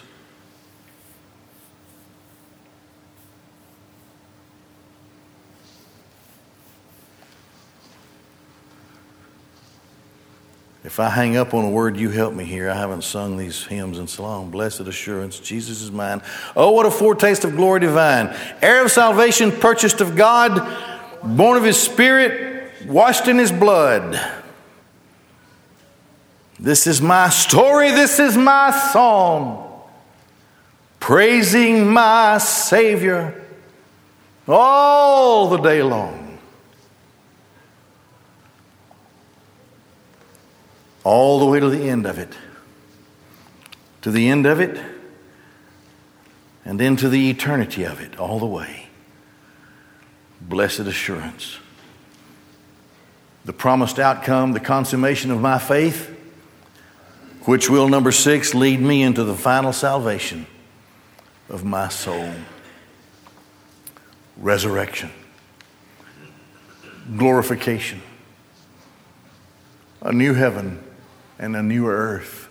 If 10.94 11.00
I 11.00 11.10
hang 11.10 11.38
up 11.38 11.56
on 11.56 11.66
a 11.66 11.70
word, 11.72 11.98
you 11.98 12.12
help 12.12 12.36
me 12.36 12.46
here. 12.46 12.70
I 12.70 12.76
haven't 12.76 13.04
sung 13.04 13.36
these 13.36 13.66
hymns 13.66 13.98
in 13.98 14.08
so 14.08 14.22
long. 14.22 14.52
Blessed 14.52 14.82
assurance, 14.82 15.40
Jesus 15.40 15.82
is 15.82 15.90
mine. 15.90 16.22
Oh, 16.56 16.70
what 16.70 16.86
a 16.86 16.92
foretaste 16.92 17.44
of 17.46 17.56
glory 17.56 17.80
divine. 17.80 18.32
Heir 18.62 18.86
of 18.86 18.92
salvation, 18.92 19.52
purchased 19.52 20.02
of 20.02 20.16
God, 20.16 20.62
born 21.24 21.58
of 21.58 21.64
his 21.64 21.80
spirit, 21.80 22.72
washed 22.86 23.28
in 23.28 23.40
his 23.40 23.52
blood. 23.52 24.22
This 26.60 26.86
is 26.86 27.02
my 27.02 27.30
story, 27.30 27.90
this 27.90 28.20
is 28.20 28.38
my 28.38 28.70
song, 28.94 29.82
praising 31.00 31.92
my 31.92 32.38
Savior 32.38 33.44
all 34.48 35.50
the 35.50 35.58
day 35.58 35.82
long. 35.82 36.23
All 41.04 41.40
the 41.40 41.46
way 41.46 41.60
to 41.60 41.70
the 41.70 41.90
end 41.90 42.06
of 42.06 42.18
it. 42.18 42.34
To 44.02 44.12
the 44.12 44.30
end 44.30 44.46
of 44.46 44.60
it, 44.60 44.80
and 46.66 46.80
then 46.80 46.96
to 46.98 47.10
the 47.10 47.30
eternity 47.30 47.84
of 47.84 48.00
it, 48.00 48.18
all 48.18 48.40
the 48.40 48.46
way. 48.46 48.88
Blessed 50.42 50.82
assurance. 50.82 51.58
The 53.46 53.54
promised 53.54 54.00
outcome, 54.00 54.54
the 54.54 54.60
consummation 54.60 55.32
of 55.32 55.42
my 55.42 55.58
faith, 55.58 56.10
which 57.46 57.70
will, 57.70 57.90
number 57.90 58.12
six, 58.12 58.54
lead 58.54 58.80
me 58.80 59.04
into 59.04 59.24
the 59.24 59.36
final 59.36 59.74
salvation 59.74 60.48
of 61.50 61.66
my 61.66 61.90
soul. 61.90 62.32
Resurrection, 64.38 65.12
glorification, 67.18 68.02
a 70.02 70.12
new 70.12 70.34
heaven 70.34 70.84
and 71.40 71.56
a 71.56 71.64
new 71.64 71.88
earth. 71.88 72.50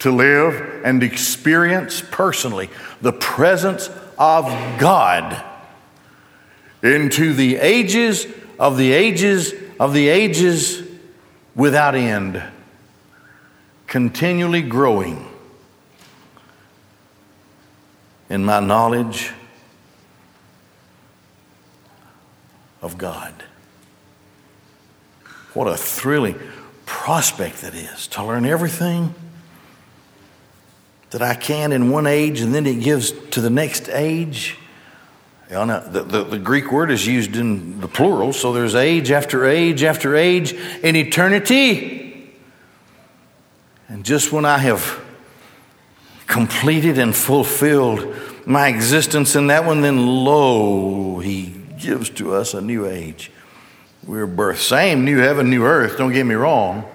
To 0.00 0.10
live 0.10 0.82
and 0.84 1.02
experience 1.02 2.02
personally 2.02 2.68
the 3.00 3.12
presence 3.12 3.88
of 4.18 4.44
God 4.78 5.42
into 6.82 7.32
the 7.32 7.56
ages 7.56 8.26
of 8.58 8.76
the 8.76 8.92
ages 8.92 9.54
of 9.80 9.92
the 9.92 10.08
ages 10.08 10.82
without 11.54 11.94
end, 11.94 12.42
continually 13.86 14.62
growing 14.62 15.26
in 18.28 18.44
my 18.44 18.60
knowledge 18.60 19.32
of 22.82 22.98
God. 22.98 23.32
What 25.54 25.68
a 25.68 25.76
thrilling 25.76 26.38
prospect 27.04 27.60
that 27.60 27.74
is 27.74 28.06
to 28.06 28.24
learn 28.24 28.46
everything 28.46 29.14
that 31.10 31.20
I 31.20 31.34
can 31.34 31.70
in 31.72 31.90
one 31.90 32.06
age 32.06 32.40
and 32.40 32.54
then 32.54 32.64
it 32.64 32.80
gives 32.80 33.12
to 33.32 33.42
the 33.42 33.50
next 33.50 33.90
age. 33.90 34.56
You 35.50 35.66
know, 35.66 35.86
the, 35.86 36.02
the, 36.02 36.24
the, 36.24 36.38
Greek 36.38 36.72
word 36.72 36.90
is 36.90 37.06
used 37.06 37.36
in 37.36 37.78
the 37.82 37.88
plural, 37.88 38.32
so 38.32 38.54
there's 38.54 38.74
age 38.74 39.10
after 39.10 39.44
age 39.44 39.82
after 39.82 40.16
age 40.16 40.54
in 40.54 40.96
eternity. 40.96 42.32
And 43.90 44.02
just 44.02 44.32
when 44.32 44.46
I 44.46 44.56
have 44.56 45.04
completed 46.26 46.98
and 46.98 47.14
fulfilled 47.14 48.16
my 48.46 48.68
existence 48.68 49.36
in 49.36 49.48
that 49.48 49.66
one, 49.66 49.82
then 49.82 50.06
lo, 50.06 51.18
he 51.18 51.54
gives 51.78 52.08
to 52.08 52.32
us 52.34 52.54
a 52.54 52.62
new 52.62 52.86
age. 52.86 53.30
We're 54.06 54.26
birth, 54.26 54.62
same 54.62 55.04
new 55.04 55.18
heaven, 55.18 55.50
new 55.50 55.66
earth, 55.66 55.98
don't 55.98 56.14
get 56.14 56.24
me 56.24 56.34
wrong. 56.34 56.90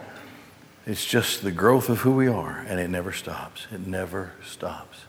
It's 0.90 1.06
just 1.06 1.44
the 1.44 1.52
growth 1.52 1.88
of 1.90 2.00
who 2.00 2.14
we 2.14 2.28
are, 2.28 2.66
and 2.68 2.80
it 2.80 2.90
never 2.90 3.14
stops. 3.14 3.68
It 3.72 3.86
never 3.86 4.32
stops. 4.44 5.06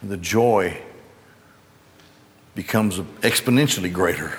The 0.00 0.16
joy 0.16 0.80
becomes 2.54 3.00
exponentially 3.00 3.92
greater. 3.92 4.38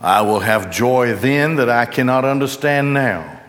I 0.00 0.22
will 0.22 0.40
have 0.40 0.70
joy 0.70 1.14
then 1.16 1.56
that 1.56 1.68
I 1.68 1.84
cannot 1.84 2.24
understand 2.24 2.94
now, 2.94 3.42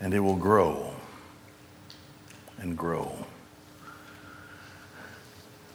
and 0.00 0.14
it 0.14 0.20
will 0.20 0.36
grow 0.36 0.94
and 2.56 2.74
grow. 2.74 3.18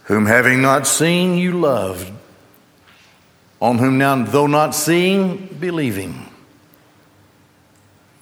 Whom 0.06 0.26
having 0.26 0.64
not 0.64 0.88
seen, 0.88 1.38
you 1.38 1.60
loved, 1.60 2.12
on 3.62 3.78
whom 3.78 4.00
now, 4.00 4.26
though 4.26 4.48
not 4.48 4.74
seeing, 4.74 5.46
believing. 5.60 6.33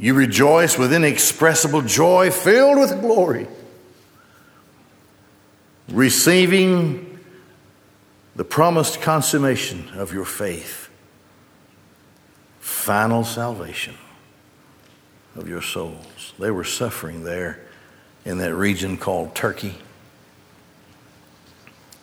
You 0.02 0.16
rejoice 0.16 0.80
with 0.80 0.92
inexpressible 0.92 1.84
joy, 1.84 2.32
filled 2.32 2.80
with 2.80 3.00
glory, 3.02 3.48
receiving 5.90 7.20
the 8.36 8.44
promised 8.44 9.02
consummation 9.02 9.90
of 9.90 10.12
your 10.12 10.26
faith, 10.26 10.90
final 12.60 13.24
salvation 13.24 13.94
of 15.36 15.48
your 15.48 15.62
souls. 15.62 16.34
They 16.40 16.50
were 16.50 16.64
suffering 16.64 17.24
there 17.24 17.64
in 18.26 18.40
that 18.40 18.56
region 18.56 18.98
called 18.98 19.36
Turkey, 19.36 19.76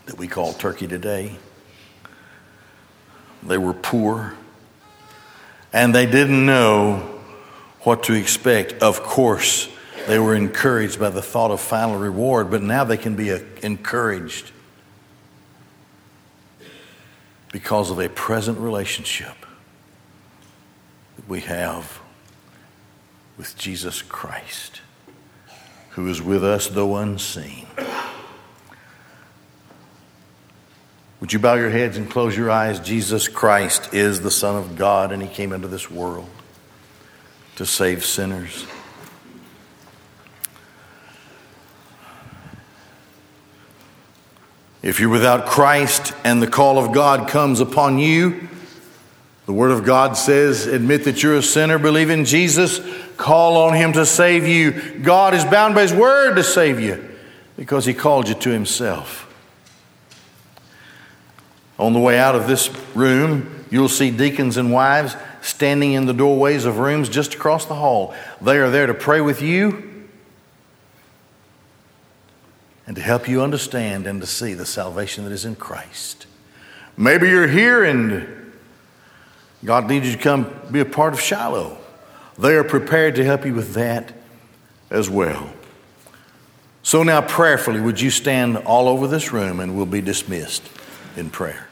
that 0.06 0.16
we 0.16 0.28
call 0.28 0.52
Turkey 0.52 0.86
today. 0.86 1.36
They 3.42 3.58
were 3.58 3.74
poor, 3.74 4.34
and 5.72 5.92
they 5.92 6.06
didn't 6.06 6.46
know 6.46 7.17
what 7.88 8.02
to 8.02 8.12
expect. 8.12 8.82
Of 8.82 9.02
course, 9.02 9.66
they 10.06 10.18
were 10.18 10.34
encouraged 10.34 11.00
by 11.00 11.08
the 11.08 11.22
thought 11.22 11.50
of 11.50 11.58
final 11.58 11.96
reward, 11.98 12.50
but 12.50 12.62
now 12.62 12.84
they 12.84 12.98
can 12.98 13.16
be 13.16 13.32
uh, 13.32 13.38
encouraged 13.62 14.52
because 17.50 17.90
of 17.90 17.98
a 17.98 18.10
present 18.10 18.58
relationship 18.58 19.34
that 21.16 21.26
we 21.26 21.40
have 21.40 21.98
with 23.38 23.56
Jesus 23.56 24.02
Christ, 24.02 24.82
who 25.92 26.08
is 26.08 26.20
with 26.20 26.44
us 26.44 26.66
though 26.66 26.96
unseen. 26.96 27.66
Would 31.20 31.32
you 31.32 31.38
bow 31.38 31.54
your 31.54 31.70
heads 31.70 31.96
and 31.96 32.10
close 32.10 32.36
your 32.36 32.50
eyes? 32.50 32.80
Jesus 32.80 33.28
Christ 33.28 33.94
is 33.94 34.20
the 34.20 34.30
Son 34.30 34.56
of 34.56 34.76
God, 34.76 35.10
and 35.10 35.22
He 35.22 35.28
came 35.28 35.54
into 35.54 35.68
this 35.68 35.90
world 35.90 36.28
to 37.58 37.66
save 37.66 38.04
sinners. 38.04 38.64
If 44.80 45.00
you're 45.00 45.08
without 45.08 45.46
Christ 45.46 46.12
and 46.22 46.40
the 46.40 46.46
call 46.46 46.78
of 46.78 46.92
God 46.92 47.28
comes 47.28 47.58
upon 47.58 47.98
you, 47.98 48.48
the 49.46 49.52
Word 49.52 49.72
of 49.72 49.84
God 49.84 50.16
says, 50.16 50.68
admit 50.68 51.02
that 51.06 51.20
you're 51.24 51.34
a 51.34 51.42
sinner, 51.42 51.80
believe 51.80 52.10
in 52.10 52.24
Jesus, 52.24 52.80
call 53.16 53.56
on 53.56 53.74
Him 53.74 53.92
to 53.94 54.06
save 54.06 54.46
you. 54.46 55.00
God 55.00 55.34
is 55.34 55.44
bound 55.44 55.74
by 55.74 55.82
His 55.82 55.92
Word 55.92 56.36
to 56.36 56.44
save 56.44 56.78
you 56.78 57.04
because 57.56 57.84
He 57.84 57.92
called 57.92 58.28
you 58.28 58.36
to 58.36 58.50
Himself. 58.50 59.24
On 61.76 61.92
the 61.92 61.98
way 61.98 62.20
out 62.20 62.36
of 62.36 62.46
this 62.46 62.70
room, 62.94 63.64
you'll 63.68 63.88
see 63.88 64.12
deacons 64.12 64.58
and 64.58 64.70
wives 64.70 65.16
standing 65.48 65.92
in 65.92 66.06
the 66.06 66.12
doorways 66.12 66.64
of 66.64 66.78
rooms 66.78 67.08
just 67.08 67.34
across 67.34 67.64
the 67.64 67.74
hall. 67.74 68.14
They 68.40 68.58
are 68.58 68.70
there 68.70 68.86
to 68.86 68.94
pray 68.94 69.20
with 69.20 69.42
you 69.42 70.06
and 72.86 72.96
to 72.96 73.02
help 73.02 73.28
you 73.28 73.42
understand 73.42 74.06
and 74.06 74.20
to 74.20 74.26
see 74.26 74.54
the 74.54 74.66
salvation 74.66 75.24
that 75.24 75.32
is 75.32 75.44
in 75.44 75.56
Christ. 75.56 76.26
Maybe 76.96 77.28
you're 77.28 77.48
here 77.48 77.84
and 77.84 78.52
God 79.64 79.88
needs 79.88 80.06
you 80.06 80.12
to 80.12 80.18
come 80.18 80.52
be 80.70 80.80
a 80.80 80.84
part 80.84 81.12
of 81.12 81.20
Shiloh. 81.20 81.78
They 82.38 82.54
are 82.54 82.64
prepared 82.64 83.16
to 83.16 83.24
help 83.24 83.44
you 83.44 83.54
with 83.54 83.74
that 83.74 84.12
as 84.90 85.10
well. 85.10 85.50
So 86.82 87.02
now, 87.02 87.20
prayerfully, 87.20 87.80
would 87.80 88.00
you 88.00 88.10
stand 88.10 88.56
all 88.58 88.88
over 88.88 89.06
this 89.06 89.32
room 89.32 89.60
and 89.60 89.76
we'll 89.76 89.86
be 89.86 90.00
dismissed 90.00 90.62
in 91.16 91.28
prayer. 91.28 91.67